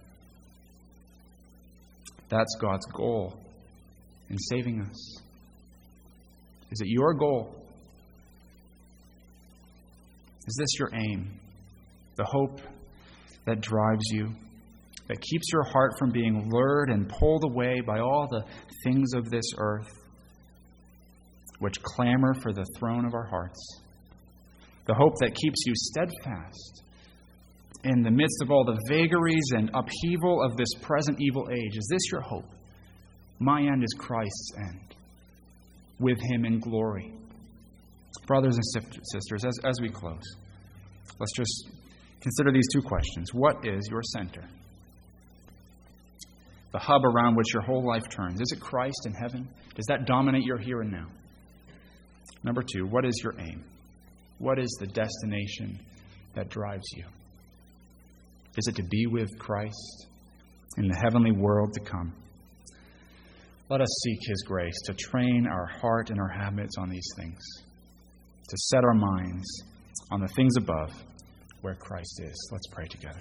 That's 2.29 2.57
God's 2.61 2.87
goal 2.87 3.39
in 4.31 4.39
saving 4.39 4.81
us. 4.81 5.17
Is 6.71 6.81
it 6.81 6.89
your 6.89 7.15
goal? 7.15 7.55
Is 10.47 10.57
this 10.59 10.79
your 10.79 10.91
aim? 10.95 11.39
The 12.17 12.25
hope 12.25 12.61
that 13.47 13.61
drives 13.61 14.05
you, 14.11 14.31
that 15.09 15.21
keeps 15.21 15.47
your 15.53 15.65
heart 15.65 15.93
from 15.99 16.11
being 16.11 16.51
lured 16.51 16.91
and 16.91 17.09
pulled 17.09 17.45
away 17.45 17.81
by 17.81 18.01
all 18.01 18.27
the 18.31 18.45
things 18.85 19.13
of 19.15 19.31
this 19.31 19.45
earth, 19.59 19.91
which 21.59 21.83
clamor 21.83 22.35
for 22.35 22.53
the 22.53 22.67
throne 22.79 23.05
of 23.05 23.15
our 23.15 23.27
hearts 23.27 23.84
the 24.87 24.95
hope 24.95 25.15
that 25.21 25.35
keeps 25.35 25.65
you 25.67 25.73
steadfast 25.75 26.83
in 27.85 28.03
the 28.03 28.11
midst 28.11 28.43
of 28.43 28.51
all 28.51 28.65
the 28.65 28.79
vagaries 28.89 29.45
and 29.57 29.71
upheaval 29.75 30.43
of 30.43 30.57
this 30.57 30.69
present 30.81 31.19
evil 31.21 31.49
age. 31.53 31.77
Is 31.77 31.89
this 31.91 32.11
your 32.11 32.21
hope? 32.21 32.49
My 33.39 33.61
end 33.61 33.83
is 33.83 33.95
Christ's 33.99 34.53
end, 34.57 34.95
with 35.99 36.19
Him 36.31 36.45
in 36.45 36.61
glory. 36.61 37.13
Brothers 38.27 38.57
and 38.57 38.95
sisters, 39.13 39.45
as, 39.45 39.59
as 39.65 39.81
we 39.83 39.91
close, 39.91 40.23
let's 41.19 41.33
just 41.37 41.69
consider 42.21 42.53
these 42.53 42.67
two 42.73 42.81
questions. 42.81 43.35
What 43.35 43.67
is 43.67 43.87
your 43.91 44.03
center? 44.03 44.49
The 46.73 46.79
hub 46.79 47.05
around 47.05 47.37
which 47.37 47.53
your 47.53 47.63
whole 47.63 47.87
life 47.87 48.09
turns. 48.09 48.41
Is 48.41 48.53
it 48.53 48.61
Christ 48.61 49.07
in 49.07 49.13
heaven? 49.13 49.49
Does 49.75 49.87
that 49.87 50.07
dominate 50.07 50.45
your 50.45 50.59
here 50.59 50.81
and 50.81 50.91
now? 50.91 51.07
Number 52.43 52.63
two, 52.63 52.87
what 52.87 53.05
is 53.05 53.21
your 53.23 53.35
aim? 53.39 53.65
What 54.39 54.59
is 54.59 54.71
the 54.81 54.87
destination 54.87 55.81
that 56.35 56.49
drives 56.49 56.87
you? 56.97 57.05
Is 58.57 58.67
it 58.69 58.77
to 58.77 58.85
be 58.85 59.07
with 59.07 59.39
Christ 59.39 60.07
in 60.77 60.89
the 60.89 60.97
heavenly 60.97 61.33
world 61.33 61.73
to 61.75 61.81
come. 61.81 62.13
Let 63.71 63.81
us 63.81 63.89
seek 64.03 64.19
His 64.27 64.43
grace 64.43 64.75
to 64.87 64.95
train 64.95 65.47
our 65.51 65.67
heart 65.67 66.11
and 66.11 66.21
our 66.21 66.29
habits 66.29 66.75
on 66.79 66.91
these 66.91 67.09
things, 67.17 67.41
to 68.49 68.57
set 68.57 68.85
our 68.85 68.95
minds 68.95 69.63
on 70.11 70.21
the 70.21 70.29
things 70.29 70.57
above 70.57 70.93
where 71.63 71.75
Christ 71.75 72.21
is. 72.23 72.49
Let's 72.53 72.67
pray 72.71 72.87
together. 72.87 73.21